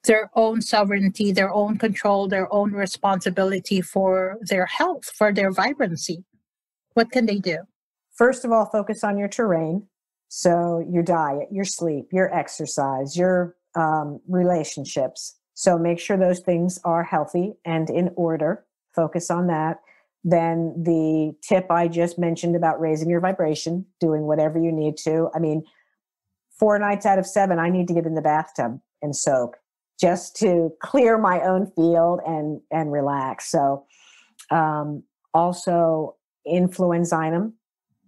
their 0.04 0.30
own 0.34 0.62
sovereignty, 0.62 1.30
their 1.32 1.52
own 1.52 1.78
control, 1.78 2.26
their 2.26 2.52
own 2.52 2.72
responsibility 2.72 3.80
for 3.80 4.38
their 4.42 4.66
health, 4.66 5.04
for 5.04 5.32
their 5.32 5.52
vibrancy? 5.52 6.24
What 6.94 7.12
can 7.12 7.26
they 7.26 7.38
do? 7.38 7.58
First 8.14 8.44
of 8.44 8.50
all, 8.52 8.66
focus 8.66 9.04
on 9.04 9.16
your 9.16 9.28
terrain. 9.28 9.86
So, 10.28 10.84
your 10.88 11.02
diet, 11.02 11.48
your 11.50 11.64
sleep, 11.64 12.06
your 12.12 12.32
exercise, 12.34 13.16
your 13.16 13.56
um, 13.74 14.20
relationships. 14.28 15.36
So, 15.54 15.78
make 15.78 15.98
sure 16.00 16.16
those 16.16 16.40
things 16.40 16.80
are 16.84 17.04
healthy 17.04 17.54
and 17.64 17.88
in 17.90 18.10
order. 18.16 18.64
Focus 18.94 19.30
on 19.30 19.46
that. 19.48 19.80
Then, 20.22 20.74
the 20.76 21.34
tip 21.42 21.70
I 21.70 21.88
just 21.88 22.18
mentioned 22.18 22.54
about 22.54 22.80
raising 22.80 23.08
your 23.08 23.20
vibration, 23.20 23.86
doing 24.00 24.22
whatever 24.22 24.58
you 24.58 24.72
need 24.72 24.96
to. 24.98 25.30
I 25.34 25.38
mean, 25.38 25.64
four 26.58 26.78
nights 26.78 27.06
out 27.06 27.18
of 27.18 27.26
seven, 27.26 27.58
I 27.58 27.70
need 27.70 27.88
to 27.88 27.94
get 27.94 28.06
in 28.06 28.14
the 28.14 28.22
bathtub 28.22 28.80
and 29.00 29.16
soak 29.16 29.56
just 30.00 30.36
to 30.36 30.70
clear 30.80 31.18
my 31.18 31.40
own 31.42 31.66
field 31.76 32.20
and 32.26 32.60
and 32.70 32.92
relax. 32.92 33.50
So, 33.50 33.84
um, 34.50 35.02
also, 35.34 36.16
influenzinum 36.46 37.52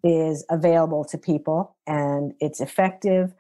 is 0.05 0.44
available 0.51 1.05
to 1.05 1.18
people 1.18 1.77
and 1.87 2.33
it's 2.40 2.61
effective. 2.61 3.35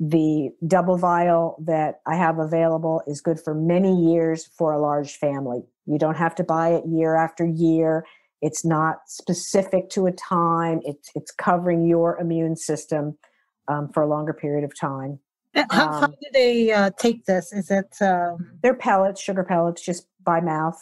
The 0.00 0.50
double 0.66 0.96
vial 0.96 1.56
that 1.64 2.00
I 2.06 2.16
have 2.16 2.38
available 2.38 3.02
is 3.06 3.20
good 3.20 3.40
for 3.40 3.54
many 3.54 4.12
years 4.12 4.46
for 4.46 4.72
a 4.72 4.80
large 4.80 5.16
family. 5.16 5.62
You 5.86 5.98
don't 5.98 6.16
have 6.16 6.34
to 6.36 6.44
buy 6.44 6.70
it 6.70 6.84
year 6.86 7.16
after 7.16 7.46
year. 7.46 8.04
It's 8.40 8.64
not 8.64 8.98
specific 9.06 9.90
to 9.90 10.06
a 10.06 10.12
time. 10.12 10.80
It's 10.84 11.10
it's 11.14 11.30
covering 11.30 11.86
your 11.86 12.18
immune 12.18 12.56
system 12.56 13.18
um, 13.66 13.90
for 13.92 14.02
a 14.02 14.06
longer 14.06 14.32
period 14.32 14.64
of 14.64 14.78
time. 14.78 15.18
How, 15.54 15.66
how 15.70 16.04
Um, 16.04 16.10
do 16.12 16.28
they 16.32 16.70
uh, 16.72 16.90
take 16.98 17.24
this? 17.24 17.52
Is 17.52 17.70
it 17.70 17.94
um, 18.00 18.50
They're 18.62 18.74
pellets, 18.74 19.20
sugar 19.20 19.42
pellets, 19.44 19.84
just 19.84 20.06
by 20.22 20.40
mouth, 20.40 20.78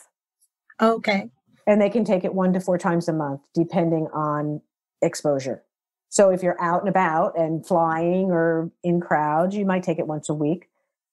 okay? 0.81 1.31
and 1.66 1.81
they 1.81 1.88
can 1.88 2.05
take 2.05 2.25
it 2.25 2.35
one 2.35 2.53
to 2.53 2.61
four 2.61 2.79
times 2.79 3.09
a 3.09 3.12
month, 3.12 3.40
depending 3.55 4.09
on 4.12 4.61
exposure. 5.03 5.62
So 6.09 6.31
if 6.31 6.42
you're 6.42 6.61
out 6.62 6.81
and 6.81 6.88
about 6.88 7.38
and 7.38 7.66
flying 7.66 8.31
or 8.31 8.71
in 8.83 9.01
crowds, 9.01 9.57
you 9.57 9.64
might 9.66 9.83
take 9.83 9.99
it 9.99 10.07
once 10.07 10.29
a 10.29 10.35
week. 10.35 10.69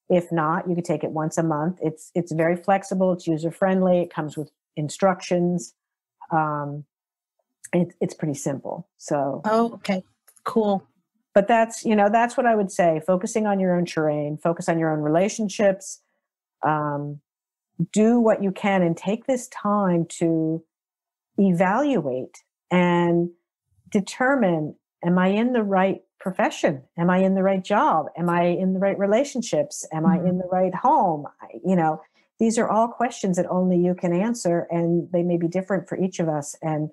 If 0.10 0.32
not, 0.32 0.68
you 0.70 0.76
could 0.76 0.86
take 0.86 1.04
it 1.04 1.12
once 1.12 1.38
a 1.38 1.44
month. 1.44 1.80
It's 1.82 2.12
it's 2.14 2.32
very 2.34 2.56
flexible. 2.56 3.14
It's 3.14 3.28
user 3.28 3.52
friendly. 3.52 4.02
It 4.02 4.14
comes 4.14 4.36
with 4.38 4.52
instructions. 4.76 5.74
Um, 6.32 6.86
it, 7.74 7.94
it's 8.00 8.14
pretty 8.14 8.34
simple. 8.36 8.88
So, 8.98 9.42
Oh, 9.46 9.74
okay, 9.76 10.04
cool. 10.44 10.84
but 11.34 11.48
that's 11.48 11.84
you 11.86 11.96
know 11.96 12.10
that's 12.12 12.38
what 12.38 12.46
I 12.46 12.56
would 12.56 12.72
say. 12.72 13.02
Focusing 13.06 13.48
on 13.48 13.60
your 13.60 13.76
own 13.76 13.86
terrain, 13.86 14.38
focus 14.38 14.70
on 14.70 14.78
your 14.80 14.92
own 14.92 15.00
relationships. 15.00 16.02
Um, 16.62 17.20
do 17.92 18.20
what 18.20 18.44
you 18.44 18.52
can 18.52 18.82
and 18.84 18.96
take 18.96 19.26
this 19.26 19.48
time 19.50 20.06
to 20.20 20.64
evaluate 21.38 22.44
and 22.72 23.30
determine 23.90 24.76
am 25.04 25.18
I 25.18 25.28
in 25.30 25.54
the 25.54 25.64
right 25.64 26.02
profession? 26.20 26.84
Am 26.98 27.10
I 27.10 27.18
in 27.18 27.36
the 27.36 27.44
right 27.44 27.64
job? 27.64 28.06
Am 28.18 28.30
I 28.30 28.44
in 28.44 28.74
the 28.74 28.80
right 28.80 28.98
relationships? 28.98 29.86
Am 29.92 30.06
I 30.06 30.18
Mhm. 30.20 30.30
in 30.30 30.38
the 30.38 30.48
right 30.48 30.74
home? 30.74 31.28
I- 31.42 31.60
You 31.66 31.76
know, 31.76 32.02
these 32.44 32.58
are 32.58 32.70
all 32.70 32.90
questions 32.90 33.38
that 33.38 33.50
only 33.50 33.78
you 33.78 33.96
can 33.96 34.12
answer, 34.12 34.68
and 34.70 35.10
they 35.14 35.24
may 35.24 35.38
be 35.38 35.48
different 35.48 35.88
for 35.88 35.98
each 35.98 36.20
of 36.20 36.28
us. 36.28 36.58
And 36.62 36.90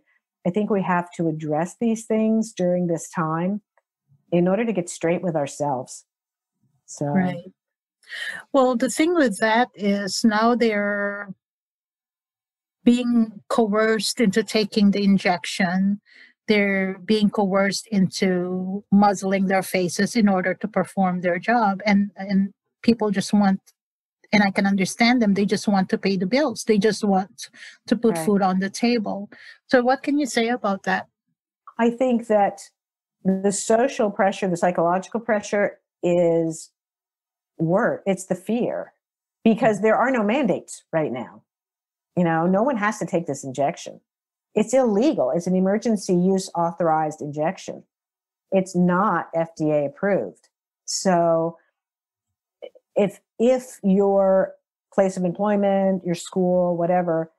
I 0.47 0.51
think 0.51 0.71
we 0.71 0.81
have 0.83 1.11
to 1.17 1.27
address 1.27 1.75
these 1.81 2.07
things 2.07 2.53
during 2.53 2.87
this 2.87 3.11
time 3.11 3.61
in 4.31 4.47
order 4.47 4.65
to 4.65 4.73
get 4.73 4.89
straight 4.89 5.23
with 5.23 5.35
ourselves. 5.35 6.05
So, 6.87 7.07
Right. 7.07 7.51
Well, 8.53 8.77
the 8.77 8.91
thing 8.91 9.17
with 9.17 9.39
that 9.39 9.71
is 9.75 10.25
now 10.25 10.55
they're 10.55 11.35
being 12.85 13.41
coerced 13.49 14.21
into 14.21 14.45
taking 14.45 14.93
the 14.93 15.03
injection. 15.03 16.01
They're 16.47 17.01
being 17.05 17.29
coerced 17.29 17.89
into 17.89 18.85
muzzling 18.93 19.47
their 19.47 19.65
faces 19.65 20.15
in 20.15 20.29
order 20.29 20.55
to 20.55 20.69
perform 20.69 21.23
their 21.23 21.41
job, 21.41 21.81
and 21.85 22.13
and 22.15 22.53
people 22.83 23.11
just 23.11 23.33
want 23.33 23.61
and 24.33 24.43
I 24.43 24.51
can 24.51 24.67
understand 24.67 25.21
them. 25.21 25.35
They 25.35 25.45
just 25.45 25.67
want 25.69 25.89
to 25.91 25.99
pay 25.99 26.17
the 26.17 26.27
bills. 26.27 26.65
They 26.65 26.79
just 26.79 27.05
want 27.05 27.49
to 27.87 27.97
put 27.97 28.17
Right. 28.17 28.25
food 28.27 28.43
on 28.43 28.61
the 28.61 28.71
table. 28.71 29.31
So, 29.67 29.83
what 29.83 30.03
can 30.03 30.19
you 30.19 30.27
say 30.27 30.49
about 30.49 30.85
that? 30.85 31.09
I 31.79 31.91
think 31.91 32.27
that 32.27 32.61
the 33.25 33.53
social 33.53 34.11
pressure, 34.11 34.49
the 34.49 34.57
psychological 34.57 35.21
pressure 35.21 35.81
is 36.03 36.71
worse. 37.59 38.03
It's 38.07 38.27
the 38.27 38.35
fear 38.35 38.93
because 39.45 39.81
there 39.81 39.97
are 39.97 40.11
no 40.11 40.23
mandates 40.23 40.85
right 40.93 41.13
now. 41.13 41.43
You 42.17 42.25
know, 42.25 42.47
no 42.47 42.63
one 42.63 42.77
has 42.77 42.99
to 42.99 43.07
take 43.07 43.27
this 43.27 43.45
injection. 43.45 44.01
It's 44.55 44.75
illegal. 44.75 45.31
It's 45.31 45.47
an 45.47 45.55
emergency 45.55 46.15
use 46.15 46.51
authorized 46.55 47.21
injection. 47.21 47.85
It's 48.51 48.75
not 48.75 49.33
FDA 49.35 49.87
approved. 49.87 50.49
So 50.85 51.57
if 52.97 53.21
if 53.41 53.81
your 53.83 54.55
place 54.95 55.17
of 55.17 55.25
employment, 55.25 56.05
your 56.05 56.15
school, 56.15 56.77
whatever, 56.77 57.33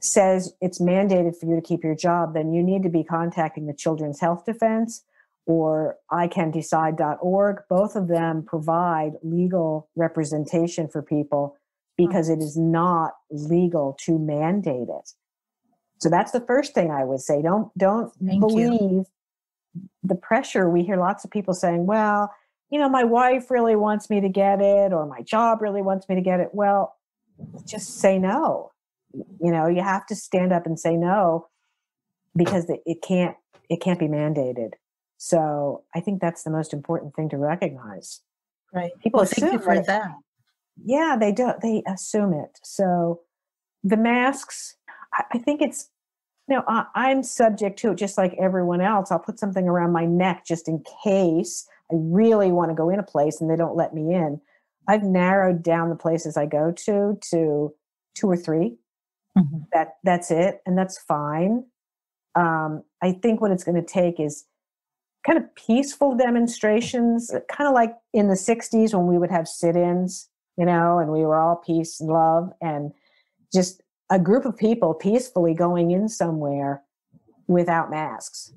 says 0.00 0.52
it's 0.60 0.80
mandated 0.80 1.38
for 1.38 1.46
you 1.46 1.54
to 1.54 1.62
keep 1.62 1.82
your 1.82 1.94
job, 1.94 2.34
then 2.34 2.52
you 2.52 2.62
need 2.62 2.82
to 2.82 2.90
be 2.90 3.04
contacting 3.04 3.66
the 3.66 3.72
Children's 3.72 4.20
Health 4.20 4.44
Defense 4.44 5.04
or 5.46 5.96
iCanDecide.org. 6.12 7.62
Both 7.70 7.96
of 7.96 8.08
them 8.08 8.44
provide 8.44 9.12
legal 9.22 9.88
representation 9.94 10.88
for 10.88 11.00
people 11.00 11.56
because 11.96 12.28
it 12.28 12.40
is 12.40 12.56
not 12.56 13.12
legal 13.30 13.96
to 14.04 14.18
mandate 14.18 14.88
it. 14.88 15.10
So 15.98 16.10
that's 16.10 16.32
the 16.32 16.40
first 16.40 16.74
thing 16.74 16.90
I 16.90 17.04
would 17.04 17.20
say. 17.20 17.40
Don't 17.40 17.76
don't 17.78 18.12
Thank 18.18 18.34
you. 18.34 18.38
believe 18.38 19.04
the 20.02 20.14
pressure. 20.14 20.68
We 20.68 20.82
hear 20.82 20.96
lots 20.96 21.24
of 21.24 21.30
people 21.30 21.54
saying, 21.54 21.86
"Well, 21.86 22.30
you 22.70 22.78
know, 22.78 22.88
my 22.88 23.04
wife 23.04 23.50
really 23.50 23.76
wants 23.76 24.10
me 24.10 24.20
to 24.20 24.28
get 24.28 24.60
it, 24.60 24.92
or 24.92 25.06
my 25.06 25.22
job 25.22 25.62
really 25.62 25.82
wants 25.82 26.08
me 26.08 26.14
to 26.14 26.20
get 26.20 26.40
it." 26.40 26.48
Well, 26.52 26.96
just 27.66 27.98
say 28.00 28.18
no. 28.18 28.72
You 29.12 29.50
know, 29.52 29.66
you 29.66 29.82
have 29.82 30.06
to 30.06 30.14
stand 30.16 30.52
up 30.52 30.66
and 30.66 30.78
say 30.78 30.96
no 30.96 31.48
because 32.34 32.68
it 32.70 32.80
it 32.86 33.02
can't 33.02 33.36
it 33.70 33.80
can't 33.80 33.98
be 33.98 34.08
mandated. 34.08 34.72
So 35.18 35.84
I 35.94 36.00
think 36.00 36.20
that's 36.20 36.42
the 36.42 36.50
most 36.50 36.72
important 36.74 37.14
thing 37.14 37.28
to 37.30 37.38
recognize. 37.38 38.20
Right. 38.74 38.92
People 39.02 39.18
Well, 39.18 39.24
assume 39.24 39.58
for 39.60 39.74
that- 39.76 39.86
that. 39.86 40.10
yeah 40.84 41.16
they 41.18 41.32
don't 41.32 41.60
they 41.62 41.82
assume 41.86 42.34
it 42.34 42.58
so 42.62 43.20
the 43.82 43.96
masks 43.96 44.76
i, 45.14 45.24
I 45.32 45.38
think 45.38 45.62
it's 45.62 45.88
you 46.48 46.56
know 46.56 46.64
I, 46.68 46.84
i'm 46.94 47.22
subject 47.22 47.78
to 47.78 47.92
it 47.92 47.94
just 47.96 48.18
like 48.18 48.34
everyone 48.38 48.82
else 48.82 49.10
i'll 49.10 49.18
put 49.18 49.38
something 49.38 49.66
around 49.66 49.92
my 49.92 50.04
neck 50.04 50.44
just 50.44 50.68
in 50.68 50.84
case 51.02 51.66
i 51.92 51.94
really 51.94 52.52
want 52.52 52.70
to 52.70 52.74
go 52.74 52.90
in 52.90 52.98
a 52.98 53.02
place 53.04 53.40
and 53.40 53.50
they 53.50 53.56
don't 53.56 53.76
let 53.76 53.94
me 53.94 54.14
in. 54.14 54.40
I've 54.88 55.02
narrowed 55.02 55.62
down 55.62 55.88
the 55.90 55.96
places 55.96 56.36
i 56.36 56.46
go 56.46 56.72
to 56.72 57.18
to 57.30 57.74
two 58.14 58.28
or 58.30 58.36
three. 58.36 58.76
Mhm. 59.36 59.66
that 59.72 59.96
that's 60.04 60.30
it 60.30 60.60
and 60.64 60.78
that's 60.78 60.98
fine. 60.98 61.64
Um, 62.34 62.82
i 63.02 63.12
think 63.12 63.40
what 63.40 63.50
it's 63.50 63.64
going 63.64 63.80
to 63.82 63.86
take 63.86 64.18
is 64.20 64.44
kind 65.26 65.38
of 65.38 65.54
peaceful 65.56 66.14
demonstrations 66.16 67.30
kind 67.50 67.66
of 67.68 67.74
like 67.74 67.92
in 68.12 68.28
the 68.28 68.34
60s 68.36 68.94
when 68.94 69.06
we 69.08 69.18
would 69.18 69.30
have 69.30 69.48
sit-ins 69.48 70.28
you 70.56 70.64
know 70.64 70.98
and 70.98 71.10
we 71.10 71.20
were 71.24 71.36
all 71.40 71.56
peace 71.56 72.00
and 72.00 72.08
love 72.10 72.50
and 72.60 72.92
just 73.52 73.82
a 74.10 74.18
group 74.20 74.44
of 74.44 74.56
people 74.56 74.94
peacefully 74.94 75.52
going 75.52 75.90
in 75.90 76.08
somewhere 76.08 76.82
without 77.48 77.90
masks 77.90 78.52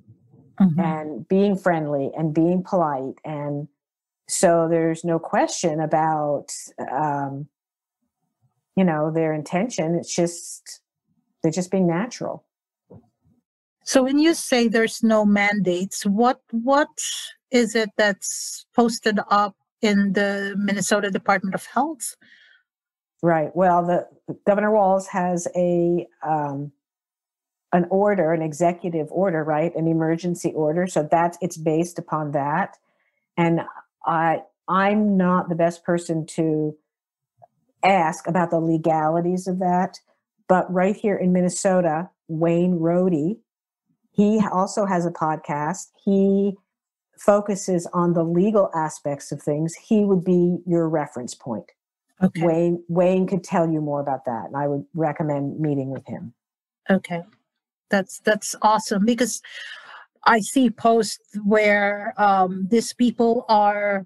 Mhm. 0.59 0.79
and 0.79 1.27
being 1.27 1.55
friendly 1.55 2.11
and 2.17 2.33
being 2.33 2.63
polite 2.63 3.15
and 3.23 3.67
so 4.27 4.67
there's 4.69 5.03
no 5.03 5.17
question 5.19 5.79
about 5.79 6.47
um, 6.91 7.47
you 8.75 8.83
know 8.83 9.09
their 9.11 9.33
intention 9.33 9.95
it's 9.95 10.13
just 10.13 10.81
they're 11.41 11.51
just 11.51 11.71
being 11.71 11.87
natural 11.87 12.45
So 13.85 14.03
when 14.03 14.19
you 14.19 14.33
say 14.35 14.67
there's 14.67 15.01
no 15.01 15.25
mandates, 15.25 16.05
what 16.05 16.41
what 16.51 16.93
is 17.49 17.73
it 17.75 17.89
that's 17.97 18.65
posted 18.75 19.17
up 19.31 19.55
in 19.81 20.13
the 20.13 20.53
Minnesota 20.57 21.09
Department 21.09 21.55
of 21.55 21.65
Health? 21.65 22.15
right 23.23 23.51
well 23.55 23.83
the 23.85 24.07
governor 24.45 24.71
Walz 24.71 25.07
has 25.07 25.47
a 25.55 26.05
um, 26.23 26.71
an 27.71 27.85
order 27.89 28.33
an 28.33 28.41
executive 28.41 29.07
order 29.11 29.43
right? 29.43 29.75
An 29.75 29.87
emergency 29.87 30.51
order. 30.53 30.87
So 30.87 31.07
that's 31.09 31.37
it's 31.41 31.57
based 31.57 31.99
upon 31.99 32.31
that. 32.31 32.77
And 33.37 33.61
i 34.05 34.41
i'm 34.69 35.17
not 35.17 35.49
the 35.49 35.55
best 35.55 35.83
person 35.83 36.25
to 36.25 36.77
ask 37.83 38.27
about 38.27 38.49
the 38.49 38.59
legalities 38.59 39.45
of 39.47 39.59
that 39.59 39.99
but 40.47 40.71
right 40.71 40.95
here 40.95 41.17
in 41.17 41.33
minnesota 41.33 42.09
wayne 42.29 42.79
Rohde, 42.79 43.37
he 44.11 44.41
also 44.51 44.85
has 44.85 45.05
a 45.05 45.11
podcast. 45.11 45.87
He 46.03 46.53
focuses 47.17 47.87
on 47.93 48.13
the 48.13 48.23
legal 48.23 48.69
aspects 48.73 49.31
of 49.31 49.41
things. 49.41 49.75
He 49.75 50.05
would 50.05 50.23
be 50.23 50.59
your 50.65 50.87
reference 50.87 51.35
point. 51.35 51.71
Okay. 52.21 52.45
wayne 52.45 52.83
wayne 52.89 53.27
could 53.27 53.43
tell 53.43 53.69
you 53.69 53.79
more 53.79 54.01
about 54.01 54.25
that 54.25 54.47
and 54.47 54.57
i 54.57 54.67
would 54.67 54.85
recommend 54.93 55.59
meeting 55.59 55.89
with 55.89 56.05
him. 56.05 56.33
Okay. 56.89 57.23
That's 57.89 58.19
that's 58.19 58.55
awesome 58.61 59.05
because 59.05 59.41
I 60.25 60.39
see 60.41 60.69
posts 60.69 61.37
where 61.43 62.13
um, 62.17 62.67
these 62.69 62.93
people 62.93 63.45
are 63.49 64.05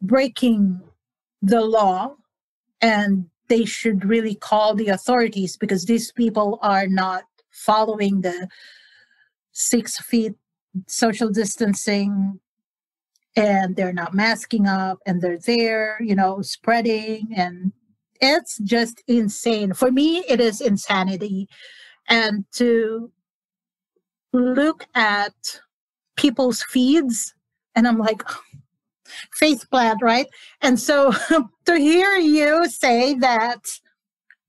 breaking 0.00 0.80
the 1.42 1.60
law 1.60 2.16
and 2.80 3.26
they 3.48 3.64
should 3.64 4.04
really 4.04 4.34
call 4.34 4.74
the 4.74 4.88
authorities 4.88 5.56
because 5.56 5.84
these 5.84 6.12
people 6.12 6.58
are 6.62 6.86
not 6.86 7.24
following 7.50 8.20
the 8.22 8.48
six 9.52 9.98
feet 9.98 10.34
social 10.86 11.28
distancing 11.28 12.40
and 13.36 13.76
they're 13.76 13.92
not 13.92 14.14
masking 14.14 14.66
up 14.66 14.98
and 15.06 15.20
they're 15.20 15.38
there, 15.38 15.98
you 16.00 16.14
know, 16.14 16.42
spreading 16.42 17.28
and 17.36 17.72
it's 18.20 18.58
just 18.58 19.02
insane. 19.08 19.74
For 19.74 19.90
me, 19.90 20.18
it 20.28 20.40
is 20.40 20.60
insanity. 20.60 21.48
And 22.08 22.44
to 22.54 23.10
look 24.32 24.86
at 24.94 25.60
people's 26.16 26.62
feeds, 26.62 27.34
and 27.74 27.86
I'm 27.86 27.98
like, 27.98 28.22
face 29.34 29.64
plant, 29.64 30.00
right? 30.02 30.26
And 30.60 30.78
so 30.78 31.12
to 31.66 31.76
hear 31.78 32.16
you 32.16 32.68
say 32.68 33.14
that 33.14 33.64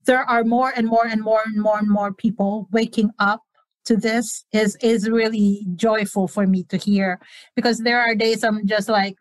there 0.05 0.23
are 0.29 0.43
more 0.43 0.73
and 0.75 0.87
more 0.87 1.05
and 1.05 1.21
more 1.21 1.41
and 1.45 1.61
more 1.61 1.79
and 1.79 1.89
more 1.89 2.13
people 2.13 2.67
waking 2.71 3.11
up 3.19 3.41
to 3.85 3.97
this 3.97 4.45
is 4.53 4.77
is 4.81 5.09
really 5.09 5.65
joyful 5.75 6.27
for 6.27 6.47
me 6.47 6.63
to 6.63 6.77
hear 6.77 7.19
because 7.55 7.79
there 7.79 7.99
are 7.99 8.15
days 8.15 8.43
I'm 8.43 8.65
just 8.65 8.89
like, 8.89 9.17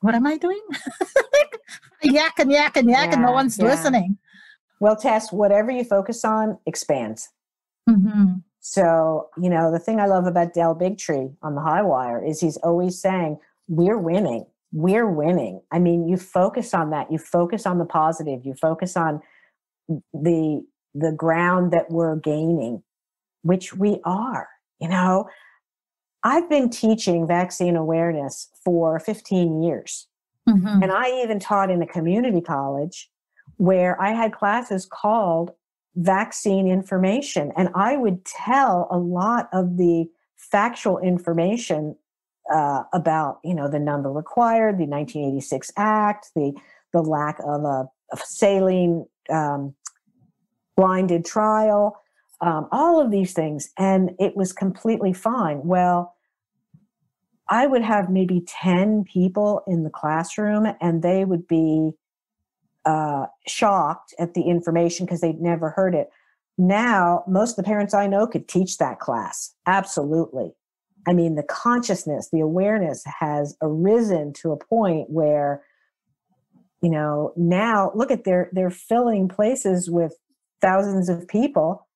what 0.00 0.14
am 0.14 0.26
I 0.26 0.36
doing? 0.36 0.60
yak 2.02 2.38
and 2.38 2.52
yak 2.52 2.76
and 2.76 2.88
yak, 2.88 3.12
and 3.12 3.22
no 3.22 3.32
one's 3.32 3.58
yeah. 3.58 3.64
listening. 3.64 4.18
well 4.80 4.96
tess 4.96 5.32
whatever 5.32 5.70
you 5.70 5.84
focus 5.84 6.24
on 6.24 6.58
expands 6.66 7.30
Mhm. 7.88 8.42
so 8.60 9.28
you 9.36 9.50
know 9.50 9.70
the 9.70 9.78
thing 9.78 10.00
i 10.00 10.06
love 10.06 10.26
about 10.26 10.54
Del 10.54 10.74
Bigtree 10.74 11.34
on 11.42 11.54
the 11.54 11.60
HighWire 11.60 12.26
is 12.26 12.40
he's 12.40 12.56
always 12.58 13.00
saying 13.00 13.38
we're 13.68 13.98
winning. 13.98 14.46
We're 14.72 15.08
winning. 15.08 15.60
I 15.70 15.78
mean 15.78 16.06
you 16.08 16.16
focus 16.18 16.74
on 16.74 16.90
that. 16.90 17.10
You 17.12 17.18
focus 17.18 17.64
on 17.66 17.78
the 17.78 17.84
positive. 17.86 18.44
You 18.44 18.54
focus 18.54 18.96
on 18.96 19.20
the 20.12 20.64
the 20.94 21.12
ground 21.12 21.72
that 21.72 21.90
we're 21.90 22.16
gaining 22.16 22.82
which 23.42 23.74
we 23.74 24.00
are 24.04 24.48
you 24.80 24.88
know? 24.88 25.28
I've 26.24 26.48
been 26.48 26.70
teaching 26.70 27.26
vaccine 27.26 27.76
awareness 27.76 28.48
for 28.64 28.98
15 28.98 29.62
years. 29.62 30.08
Mhm. 30.48 30.82
and 30.82 30.90
I 30.92 31.10
even 31.22 31.38
taught 31.38 31.70
in 31.70 31.80
a 31.82 31.86
community 31.86 32.40
college 32.40 33.10
where 33.56 34.00
I 34.00 34.10
had 34.12 34.32
classes 34.32 34.84
called 34.86 35.52
vaccine 35.96 36.66
information. 36.66 37.52
And 37.56 37.68
I 37.74 37.96
would 37.96 38.24
tell 38.24 38.88
a 38.90 38.98
lot 38.98 39.48
of 39.52 39.76
the 39.76 40.06
factual 40.36 40.98
information 40.98 41.96
uh, 42.52 42.82
about, 42.92 43.38
you 43.44 43.54
know, 43.54 43.68
the 43.68 43.78
number 43.78 44.10
required, 44.10 44.78
the 44.78 44.86
1986 44.86 45.72
Act, 45.76 46.30
the, 46.34 46.52
the 46.92 47.02
lack 47.02 47.38
of 47.40 47.64
a, 47.64 47.88
saline 48.16 49.04
um, 49.28 49.74
blinded 50.76 51.24
trial, 51.24 51.96
um, 52.40 52.68
all 52.70 53.00
of 53.00 53.10
these 53.10 53.32
things. 53.32 53.70
And 53.78 54.10
it 54.20 54.36
was 54.36 54.52
completely 54.52 55.12
fine. 55.12 55.62
Well, 55.64 56.14
I 57.48 57.66
would 57.66 57.82
have 57.82 58.08
maybe 58.08 58.42
10 58.46 59.04
people 59.04 59.62
in 59.66 59.84
the 59.84 59.90
classroom 59.90 60.66
and 60.80 61.02
they 61.02 61.24
would 61.24 61.46
be 61.46 61.92
uh, 62.84 63.26
shocked 63.46 64.14
at 64.18 64.34
the 64.34 64.42
information 64.42 65.06
because 65.06 65.20
they'd 65.20 65.40
never 65.40 65.70
heard 65.70 65.94
it. 65.94 66.10
Now, 66.56 67.24
most 67.26 67.52
of 67.52 67.56
the 67.56 67.68
parents 67.68 67.94
I 67.94 68.06
know 68.06 68.26
could 68.26 68.46
teach 68.48 68.78
that 68.78 69.00
class. 69.00 69.54
Absolutely. 69.66 70.52
I 71.06 71.12
mean, 71.12 71.34
the 71.34 71.42
consciousness, 71.42 72.30
the 72.32 72.40
awareness 72.40 73.02
has 73.20 73.56
arisen 73.60 74.32
to 74.34 74.52
a 74.52 74.56
point 74.56 75.10
where 75.10 75.62
you 76.84 76.90
know, 76.90 77.32
now 77.34 77.90
look 77.94 78.10
at 78.10 78.24
they're 78.24 78.50
they're 78.52 78.68
filling 78.68 79.26
places 79.26 79.90
with 79.90 80.18
thousands 80.60 81.08
of 81.08 81.26
people 81.26 81.88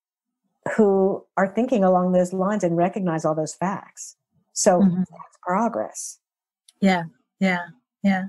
who 0.74 1.22
are 1.36 1.53
thinking 1.55 1.84
along 1.84 2.12
those 2.12 2.32
lines 2.32 2.64
and 2.64 2.74
recognize 2.74 3.26
all 3.26 3.34
those 3.34 3.55
facts. 3.55 4.16
So 4.55 4.80
mm-hmm. 4.80 4.97
that's 4.97 5.39
progress. 5.43 6.20
Yeah, 6.80 7.03
yeah, 7.39 7.66
yeah. 8.03 8.24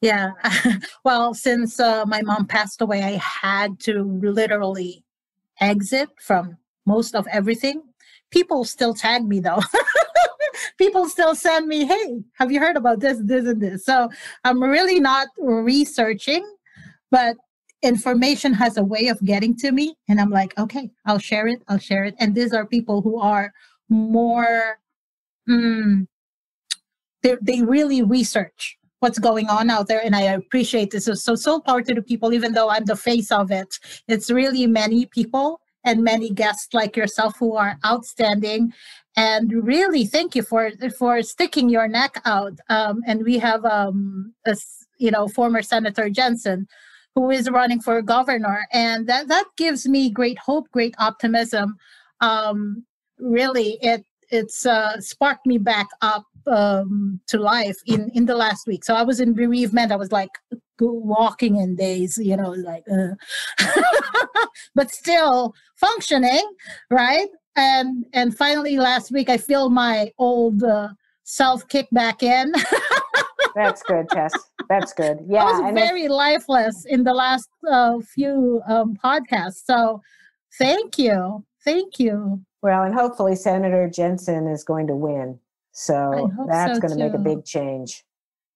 Yeah. 0.00 0.30
well, 1.04 1.34
since 1.34 1.80
uh, 1.80 2.04
my 2.06 2.22
mom 2.22 2.46
passed 2.46 2.80
away, 2.80 3.02
I 3.02 3.12
had 3.12 3.80
to 3.80 4.02
literally 4.02 5.04
exit 5.60 6.10
from 6.20 6.56
most 6.84 7.14
of 7.14 7.26
everything. 7.28 7.82
People 8.30 8.64
still 8.64 8.94
tag 8.94 9.24
me 9.24 9.40
though. 9.40 9.60
People 10.78 11.08
still 11.08 11.34
send 11.34 11.68
me, 11.68 11.86
hey, 11.86 12.22
have 12.34 12.52
you 12.52 12.60
heard 12.60 12.76
about 12.76 13.00
this, 13.00 13.18
this, 13.22 13.46
and 13.46 13.60
this? 13.60 13.84
So 13.84 14.10
I'm 14.44 14.62
really 14.62 15.00
not 15.00 15.28
researching, 15.38 16.46
but 17.10 17.36
information 17.82 18.52
has 18.54 18.76
a 18.76 18.84
way 18.84 19.08
of 19.08 19.22
getting 19.24 19.56
to 19.56 19.72
me. 19.72 19.96
And 20.08 20.20
I'm 20.20 20.30
like, 20.30 20.58
okay, 20.58 20.90
I'll 21.06 21.18
share 21.18 21.46
it. 21.46 21.62
I'll 21.68 21.78
share 21.78 22.04
it. 22.04 22.14
And 22.18 22.34
these 22.34 22.52
are 22.52 22.66
people 22.66 23.00
who 23.00 23.20
are 23.20 23.52
more, 23.88 24.78
mm, 25.48 26.06
they, 27.22 27.36
they 27.40 27.62
really 27.62 28.02
research 28.02 28.76
what's 29.00 29.18
going 29.18 29.48
on 29.48 29.70
out 29.70 29.88
there 29.88 30.02
and 30.04 30.16
i 30.16 30.22
appreciate 30.22 30.90
this. 30.90 31.04
So 31.04 31.34
so 31.34 31.60
power 31.60 31.82
to 31.82 31.94
the 31.94 32.02
people 32.02 32.32
even 32.32 32.52
though 32.52 32.70
i'm 32.70 32.84
the 32.84 32.96
face 32.96 33.30
of 33.30 33.50
it. 33.50 33.78
It's 34.08 34.30
really 34.30 34.66
many 34.66 35.06
people 35.06 35.60
and 35.84 36.02
many 36.02 36.30
guests 36.30 36.74
like 36.74 36.96
yourself 36.96 37.36
who 37.38 37.56
are 37.56 37.78
outstanding. 37.86 38.72
And 39.16 39.52
really 39.52 40.04
thank 40.04 40.34
you 40.34 40.42
for 40.42 40.70
for 40.98 41.22
sticking 41.22 41.68
your 41.68 41.88
neck 41.88 42.20
out. 42.24 42.54
Um, 42.68 43.02
and 43.06 43.24
we 43.24 43.38
have 43.38 43.64
um 43.64 44.34
a, 44.46 44.56
you 44.98 45.10
know 45.10 45.28
former 45.28 45.62
senator 45.62 46.08
jensen 46.10 46.66
who 47.14 47.30
is 47.30 47.50
running 47.50 47.80
for 47.80 48.00
governor. 48.02 48.66
And 48.72 49.06
that 49.08 49.28
that 49.28 49.46
gives 49.56 49.86
me 49.88 50.10
great 50.10 50.38
hope 50.38 50.70
great 50.70 50.94
optimism. 50.98 51.76
Um 52.20 52.84
really 53.18 53.78
it 53.80 54.04
it's 54.30 54.66
uh, 54.66 55.00
sparked 55.00 55.46
me 55.46 55.58
back 55.58 55.86
up 56.02 56.24
um, 56.46 57.20
to 57.28 57.38
life 57.38 57.76
in 57.86 58.10
in 58.14 58.26
the 58.26 58.34
last 58.34 58.66
week. 58.66 58.84
So 58.84 58.94
I 58.94 59.02
was 59.02 59.20
in 59.20 59.34
bereavement. 59.34 59.92
I 59.92 59.96
was 59.96 60.12
like 60.12 60.30
walking 60.80 61.56
in 61.56 61.76
days, 61.76 62.18
you 62.18 62.36
know, 62.36 62.50
like, 62.50 62.84
uh. 62.90 63.14
but 64.74 64.90
still 64.90 65.54
functioning, 65.76 66.44
right? 66.90 67.28
And 67.56 68.04
and 68.12 68.36
finally 68.36 68.76
last 68.76 69.10
week 69.10 69.28
I 69.28 69.38
feel 69.38 69.70
my 69.70 70.12
old 70.18 70.62
uh, 70.62 70.88
self 71.24 71.66
kick 71.68 71.88
back 71.92 72.22
in. 72.22 72.52
That's 73.54 73.82
good, 73.82 74.08
Tess. 74.10 74.32
That's 74.68 74.92
good. 74.92 75.20
Yeah, 75.26 75.44
I 75.44 75.60
was 75.60 75.74
very 75.74 76.08
lifeless 76.08 76.84
in 76.84 77.04
the 77.04 77.14
last 77.14 77.48
uh, 77.70 77.98
few 78.00 78.60
um, 78.68 78.98
podcasts. 79.02 79.64
So 79.64 80.02
thank 80.58 80.98
you, 80.98 81.44
thank 81.64 81.98
you. 81.98 82.42
Well, 82.62 82.82
and 82.82 82.94
hopefully 82.94 83.34
Senator 83.34 83.88
Jensen 83.88 84.46
is 84.46 84.62
going 84.64 84.88
to 84.88 84.94
win. 84.94 85.38
So 85.78 86.32
that's 86.48 86.76
so 86.76 86.80
going 86.80 86.98
to 86.98 87.04
make 87.04 87.12
a 87.12 87.18
big 87.18 87.44
change. 87.44 88.02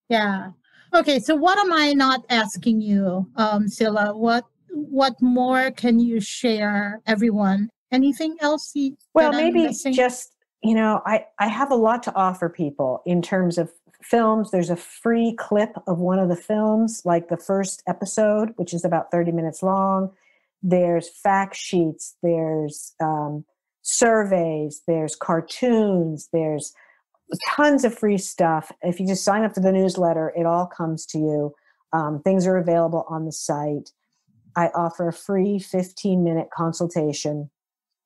Yeah. 0.08 0.52
Okay. 0.94 1.18
So 1.18 1.36
what 1.36 1.58
am 1.58 1.70
I 1.70 1.92
not 1.92 2.24
asking 2.30 2.80
you, 2.80 3.28
um, 3.36 3.66
Cilla? 3.66 4.16
What 4.16 4.46
what 4.70 5.20
more 5.20 5.70
can 5.72 6.00
you 6.00 6.18
share, 6.20 7.02
everyone? 7.06 7.68
Anything 7.92 8.36
else? 8.40 8.72
You, 8.74 8.96
well, 9.12 9.32
maybe 9.32 9.68
just 9.92 10.32
you 10.62 10.74
know, 10.74 11.02
I 11.04 11.26
I 11.38 11.48
have 11.48 11.70
a 11.70 11.76
lot 11.76 12.02
to 12.04 12.14
offer 12.14 12.48
people 12.48 13.02
in 13.04 13.20
terms 13.20 13.58
of 13.58 13.70
films. 14.02 14.50
There's 14.50 14.70
a 14.70 14.76
free 14.76 15.34
clip 15.38 15.76
of 15.86 15.98
one 15.98 16.18
of 16.18 16.30
the 16.30 16.36
films, 16.36 17.02
like 17.04 17.28
the 17.28 17.36
first 17.36 17.82
episode, 17.86 18.54
which 18.56 18.72
is 18.72 18.82
about 18.82 19.10
30 19.10 19.32
minutes 19.32 19.62
long. 19.62 20.10
There's 20.62 21.10
fact 21.10 21.54
sheets. 21.54 22.16
There's 22.22 22.94
um, 22.98 23.44
surveys. 23.82 24.80
There's 24.86 25.16
cartoons. 25.16 26.30
There's 26.32 26.72
tons 27.54 27.84
of 27.84 27.96
free 27.96 28.18
stuff. 28.18 28.72
If 28.82 29.00
you 29.00 29.06
just 29.06 29.24
sign 29.24 29.44
up 29.44 29.54
for 29.54 29.60
the 29.60 29.72
newsletter, 29.72 30.32
it 30.36 30.46
all 30.46 30.66
comes 30.66 31.06
to 31.06 31.18
you. 31.18 31.54
Um, 31.92 32.22
things 32.22 32.46
are 32.46 32.56
available 32.56 33.04
on 33.08 33.24
the 33.24 33.32
site. 33.32 33.90
I 34.56 34.68
offer 34.68 35.08
a 35.08 35.12
free 35.12 35.58
15 35.58 36.22
minute 36.22 36.48
consultation 36.54 37.50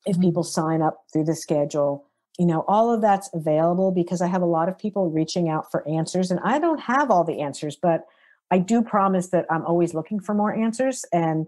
if 0.06 0.14
mm-hmm. 0.14 0.22
people 0.22 0.42
sign 0.42 0.82
up 0.82 1.04
through 1.12 1.24
the 1.24 1.34
schedule. 1.34 2.06
You 2.38 2.46
know, 2.46 2.64
all 2.66 2.92
of 2.92 3.00
that's 3.00 3.30
available 3.32 3.92
because 3.92 4.20
I 4.20 4.26
have 4.26 4.42
a 4.42 4.46
lot 4.46 4.68
of 4.68 4.76
people 4.76 5.10
reaching 5.10 5.48
out 5.48 5.70
for 5.70 5.86
answers, 5.88 6.30
and 6.30 6.40
I 6.42 6.58
don't 6.58 6.80
have 6.80 7.10
all 7.10 7.24
the 7.24 7.40
answers, 7.40 7.76
but 7.76 8.04
I 8.50 8.58
do 8.58 8.82
promise 8.82 9.28
that 9.28 9.46
I'm 9.50 9.64
always 9.64 9.94
looking 9.94 10.20
for 10.20 10.34
more 10.34 10.54
answers, 10.54 11.04
and 11.12 11.46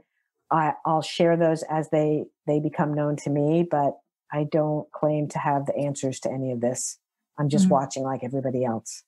I, 0.51 0.75
I, 0.87 0.93
will 0.93 1.03
share 1.03 1.37
those 1.37 1.65
as 1.65 1.91
they 1.91 2.25
they 2.47 2.61
become 2.61 2.95
known 2.95 3.17
to 3.17 3.31
me. 3.31 3.67
But 3.69 3.99
I 4.33 4.45
don't 4.45 4.91
claim 4.93 5.29
to 5.29 5.39
have 5.39 5.67
the 5.67 5.77
answers 5.77 6.21
to 6.21 6.31
any 6.31 6.53
of 6.53 6.61
this. 6.61 6.99
I'm 7.39 7.49
just 7.49 7.65
mm-hmm. 7.65 7.75
watching 7.75 8.03
like 8.03 8.25
everybody 8.25 8.65
else. 8.65 9.05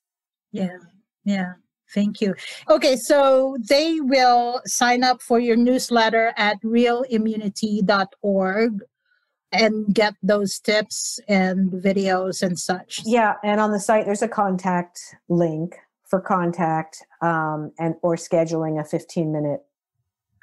Yeah. 0.52 0.78
Yeah. 1.24 1.54
Thank 1.94 2.20
you. 2.20 2.34
Okay, 2.68 2.96
so 2.96 3.56
they 3.66 3.98
will 4.00 4.60
sign 4.66 5.02
up 5.02 5.22
for 5.22 5.38
your 5.38 5.56
newsletter 5.56 6.34
at 6.36 6.60
realimmunity.org 6.62 8.80
and 9.52 9.94
get 9.94 10.12
those 10.22 10.58
tips 10.58 11.18
and 11.28 11.70
videos 11.70 12.42
and 12.42 12.58
such. 12.58 13.00
Yeah, 13.06 13.36
and 13.42 13.58
on 13.60 13.72
the 13.72 13.80
site 13.80 14.04
there's 14.04 14.20
a 14.20 14.28
contact 14.28 15.00
link 15.30 15.76
for 16.06 16.20
contact 16.20 17.02
um, 17.22 17.72
and 17.78 17.94
or 18.02 18.16
scheduling 18.16 18.78
a 18.80 18.84
15 18.84 19.32
minute 19.32 19.62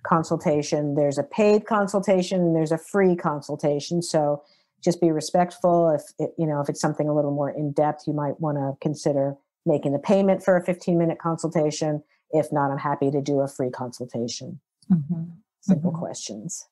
consultation. 0.05 0.95
There's 0.95 1.17
a 1.17 1.23
paid 1.23 1.65
consultation 1.65 2.41
and 2.41 2.55
there's 2.55 2.71
a 2.71 2.77
free 2.77 3.15
consultation. 3.15 4.01
So 4.01 4.43
just 4.85 5.01
be 5.01 5.11
respectful. 5.11 5.89
If 5.89 6.03
it, 6.19 6.33
you 6.37 6.47
know 6.47 6.61
if 6.61 6.69
it's 6.69 6.79
something 6.79 7.09
a 7.09 7.13
little 7.13 7.31
more 7.31 7.49
in 7.49 7.73
depth, 7.73 8.03
you 8.07 8.13
might 8.13 8.39
want 8.39 8.57
to 8.57 8.73
consider 8.79 9.35
making 9.65 9.91
the 9.91 9.99
payment 9.99 10.43
for 10.43 10.55
a 10.55 10.63
15 10.63 10.97
minute 10.97 11.19
consultation. 11.19 12.03
If 12.31 12.53
not, 12.53 12.71
I'm 12.71 12.77
happy 12.77 13.11
to 13.11 13.21
do 13.21 13.41
a 13.41 13.47
free 13.47 13.69
consultation. 13.69 14.61
Mm-hmm. 14.91 15.23
Simple 15.61 15.91
mm-hmm. 15.91 15.99
questions. 15.99 16.67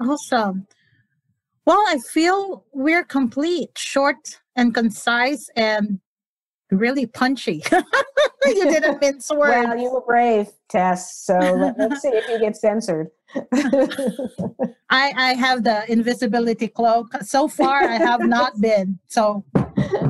Awesome. 0.00 0.66
Well, 1.66 1.82
I 1.88 1.98
feel 1.98 2.64
we're 2.72 3.04
complete, 3.04 3.70
short 3.76 4.40
and 4.54 4.74
concise, 4.74 5.48
and 5.56 6.00
really 6.70 7.06
punchy. 7.06 7.62
you 8.44 8.70
didn't 8.70 9.00
mince 9.00 9.30
words. 9.30 9.66
Well, 9.66 9.78
you 9.78 9.90
were 9.90 10.02
brave, 10.02 10.48
Tess. 10.68 11.24
So 11.24 11.38
let, 11.38 11.78
us 11.80 12.02
see 12.02 12.08
if 12.08 12.28
you 12.28 12.38
get 12.38 12.56
censored. 12.56 13.08
I, 14.90 15.12
I 15.16 15.34
have 15.34 15.64
the 15.64 15.84
invisibility 15.90 16.68
cloak. 16.68 17.08
So 17.22 17.48
far, 17.48 17.82
I 17.82 17.96
have 17.96 18.20
not 18.20 18.60
been. 18.60 18.98
So 19.08 19.44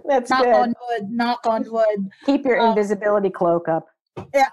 that's 0.05 0.31
knock 0.31 0.45
good. 0.45 0.55
on 0.55 0.75
wood. 0.89 1.11
Knock 1.11 1.47
on 1.47 1.71
wood. 1.71 2.11
Keep 2.27 2.45
your 2.45 2.61
um, 2.61 2.71
invisibility 2.71 3.31
cloak 3.31 3.69
up. 3.69 3.87
Yeah, 4.33 4.49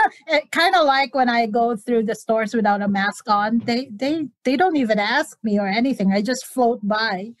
kind 0.50 0.74
of 0.74 0.86
like 0.86 1.14
when 1.14 1.28
I 1.28 1.46
go 1.46 1.76
through 1.76 2.04
the 2.04 2.16
stores 2.16 2.54
without 2.54 2.82
a 2.82 2.88
mask 2.88 3.28
on. 3.28 3.58
They 3.60 3.88
they 3.94 4.28
they 4.44 4.56
don't 4.56 4.76
even 4.76 4.98
ask 4.98 5.38
me 5.44 5.58
or 5.58 5.68
anything. 5.68 6.12
I 6.12 6.20
just 6.22 6.46
float 6.46 6.80
by. 6.82 7.32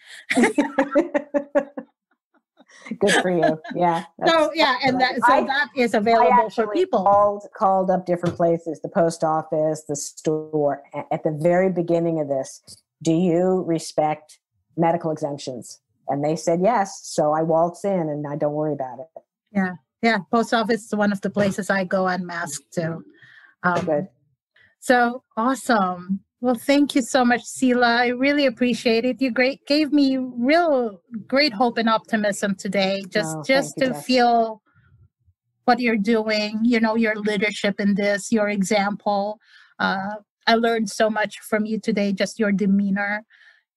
Good 2.98 3.22
for 3.22 3.30
you. 3.30 3.60
Yeah. 3.74 4.04
So 4.26 4.50
yeah, 4.54 4.76
and 4.84 5.00
that 5.00 5.16
so 5.16 5.32
I, 5.32 5.44
that 5.44 5.68
is 5.76 5.94
available 5.94 6.50
for 6.50 6.68
people. 6.68 7.02
Called 7.02 7.46
called 7.56 7.90
up 7.90 8.06
different 8.06 8.36
places, 8.36 8.80
the 8.82 8.88
post 8.88 9.24
office, 9.24 9.84
the 9.88 9.96
store. 9.96 10.82
At 11.10 11.24
the 11.24 11.36
very 11.40 11.70
beginning 11.70 12.20
of 12.20 12.28
this, 12.28 12.60
do 13.02 13.12
you 13.12 13.64
respect 13.66 14.38
medical 14.76 15.10
exemptions? 15.10 15.80
And 16.08 16.24
they 16.24 16.36
said 16.36 16.60
yes. 16.62 17.00
So 17.04 17.32
I 17.32 17.42
waltz 17.42 17.84
in 17.84 18.08
and 18.08 18.26
I 18.26 18.36
don't 18.36 18.52
worry 18.52 18.74
about 18.74 19.00
it. 19.00 19.22
Yeah. 19.52 19.74
Yeah. 20.02 20.18
Post 20.30 20.52
office 20.52 20.84
is 20.84 20.94
one 20.94 21.12
of 21.12 21.20
the 21.20 21.30
places 21.30 21.70
I 21.70 21.84
go 21.84 22.06
unmasked 22.06 22.72
to. 22.74 23.02
Um, 23.62 23.84
Good. 23.84 24.08
So 24.80 25.22
awesome. 25.36 26.20
Well, 26.44 26.54
thank 26.54 26.94
you 26.94 27.00
so 27.00 27.24
much, 27.24 27.40
Cilla. 27.40 28.00
I 28.00 28.08
really 28.08 28.44
appreciate 28.44 29.06
it. 29.06 29.18
You 29.18 29.30
great 29.30 29.64
gave 29.64 29.94
me 29.94 30.18
real 30.18 31.00
great 31.26 31.54
hope 31.54 31.78
and 31.78 31.88
optimism 31.88 32.54
today. 32.54 33.02
Just 33.08 33.34
oh, 33.38 33.42
just 33.46 33.78
to 33.78 33.94
feel 33.94 34.60
what 35.64 35.80
you're 35.80 35.96
doing, 35.96 36.60
you 36.62 36.80
know, 36.80 36.96
your 36.96 37.14
leadership 37.16 37.80
in 37.80 37.94
this, 37.94 38.30
your 38.30 38.50
example. 38.50 39.38
Uh, 39.78 40.16
I 40.46 40.56
learned 40.56 40.90
so 40.90 41.08
much 41.08 41.38
from 41.40 41.64
you 41.64 41.80
today, 41.80 42.12
just 42.12 42.38
your 42.38 42.52
demeanor. 42.52 43.24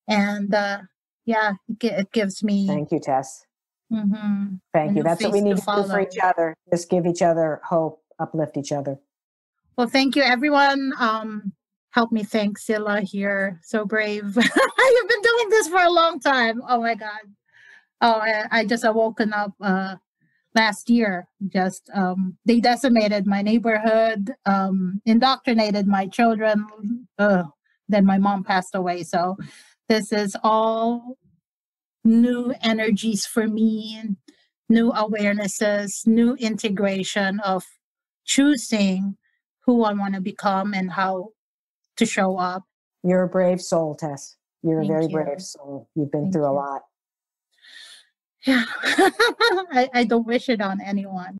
And 0.09 0.53
uh, 0.53 0.80
yeah, 1.24 1.53
it, 1.70 1.82
it 1.82 2.11
gives 2.11 2.43
me. 2.43 2.68
Thank 2.68 2.91
you, 2.91 2.99
Tess. 2.99 3.45
Mm-hmm, 3.93 4.55
Thank 4.74 4.97
you. 4.97 5.03
That's 5.03 5.24
what 5.24 5.32
we 5.32 5.39
need 5.39 5.55
to, 5.55 5.61
to 5.63 5.84
do 5.84 5.88
for 5.88 6.01
each 6.01 6.18
other. 6.22 6.53
Just 6.70 6.89
give 6.89 7.05
each 7.05 7.22
other 7.22 7.61
hope, 7.63 8.03
uplift 8.20 8.57
each 8.57 8.74
other. 8.74 8.99
Well, 9.78 9.88
thank 9.88 10.18
you, 10.18 10.24
everyone. 10.24 10.91
Um, 10.99 11.53
help 11.97 12.11
me 12.11 12.23
thank 12.23 12.59
Cilla 12.59 13.01
here. 13.01 13.59
So 13.63 13.83
brave. 13.83 14.23
You've 14.35 15.09
been 15.09 15.21
doing 15.31 15.49
this 15.49 15.67
for 15.67 15.81
a 15.81 15.89
long 15.89 16.19
time. 16.19 16.61
Oh 16.69 16.79
my 16.79 16.93
God. 16.93 17.23
Oh, 18.01 18.19
I, 18.19 18.45
I 18.51 18.65
just 18.65 18.83
awoken 18.83 19.33
up 19.33 19.53
uh, 19.59 19.95
last 20.53 20.91
year. 20.91 21.27
Just 21.47 21.89
um, 21.95 22.37
they 22.45 22.59
decimated 22.59 23.25
my 23.25 23.41
neighborhood, 23.41 24.31
um, 24.45 25.01
indoctrinated 25.07 25.87
my 25.87 26.05
children. 26.05 26.67
then 27.17 28.05
my 28.05 28.19
mom 28.19 28.43
passed 28.43 28.75
away. 28.75 29.01
So 29.01 29.35
this 29.89 30.11
is 30.11 30.37
all 30.43 31.17
new 32.03 32.53
energies 32.61 33.25
for 33.25 33.47
me, 33.47 34.03
new 34.69 34.91
awarenesses, 34.91 36.05
new 36.05 36.35
integration 36.35 37.39
of 37.39 37.63
choosing 38.23 39.17
who 39.65 39.83
I 39.83 39.93
want 39.93 40.13
to 40.13 40.21
become 40.21 40.75
and 40.75 40.91
how 40.91 41.31
to 41.97 42.05
show 42.05 42.37
up. 42.37 42.63
You're 43.03 43.23
a 43.23 43.27
brave 43.29 43.61
soul, 43.61 43.95
Tess. 43.95 44.35
You're 44.63 44.81
Thank 44.81 44.91
a 44.91 44.93
very 44.93 45.05
you. 45.05 45.11
brave 45.11 45.41
soul. 45.41 45.89
You've 45.95 46.11
been 46.11 46.23
Thank 46.23 46.33
through 46.33 46.43
you. 46.45 46.51
a 46.51 46.53
lot. 46.53 46.81
Yeah, 48.45 48.63
I, 48.83 49.89
I 49.93 50.03
don't 50.05 50.25
wish 50.25 50.49
it 50.49 50.61
on 50.61 50.79
anyone. 50.81 51.37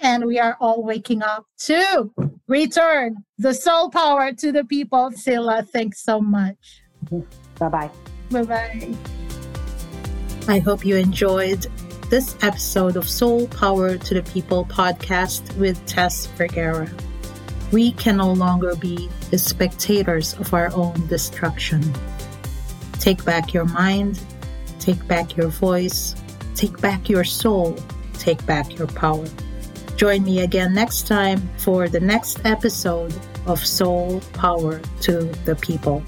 And 0.00 0.26
we 0.26 0.38
are 0.38 0.56
all 0.60 0.82
waking 0.84 1.22
up 1.22 1.46
to 1.64 2.12
return 2.46 3.16
the 3.36 3.52
soul 3.52 3.90
power 3.90 4.32
to 4.32 4.52
the 4.52 4.64
people. 4.64 5.10
Cilla, 5.10 5.68
thanks 5.68 6.02
so 6.02 6.20
much. 6.20 6.82
Mm-hmm. 7.06 7.20
Bye 7.58 7.68
bye. 7.68 7.90
Bye 8.30 8.42
bye. 8.44 8.94
I 10.46 10.60
hope 10.60 10.84
you 10.84 10.96
enjoyed 10.96 11.66
this 12.10 12.36
episode 12.42 12.96
of 12.96 13.08
Soul 13.08 13.48
Power 13.48 13.98
to 13.98 14.14
the 14.14 14.22
People 14.22 14.64
podcast 14.64 15.54
with 15.58 15.84
Tess 15.86 16.26
Vergara. 16.26 16.88
We 17.70 17.92
can 17.92 18.16
no 18.16 18.32
longer 18.32 18.74
be 18.76 19.10
the 19.30 19.38
spectators 19.38 20.34
of 20.34 20.54
our 20.54 20.72
own 20.74 21.06
destruction. 21.06 21.82
Take 22.94 23.24
back 23.24 23.52
your 23.52 23.66
mind, 23.66 24.20
take 24.78 25.06
back 25.06 25.36
your 25.36 25.48
voice, 25.48 26.14
take 26.54 26.80
back 26.80 27.08
your 27.08 27.24
soul, 27.24 27.76
take 28.14 28.44
back 28.46 28.78
your 28.78 28.88
power. 28.88 29.26
Join 29.96 30.24
me 30.24 30.40
again 30.40 30.74
next 30.74 31.06
time 31.06 31.48
for 31.58 31.88
the 31.88 32.00
next 32.00 32.44
episode 32.44 33.14
of 33.46 33.64
Soul 33.64 34.20
Power 34.32 34.80
to 35.02 35.22
the 35.44 35.56
People. 35.56 36.02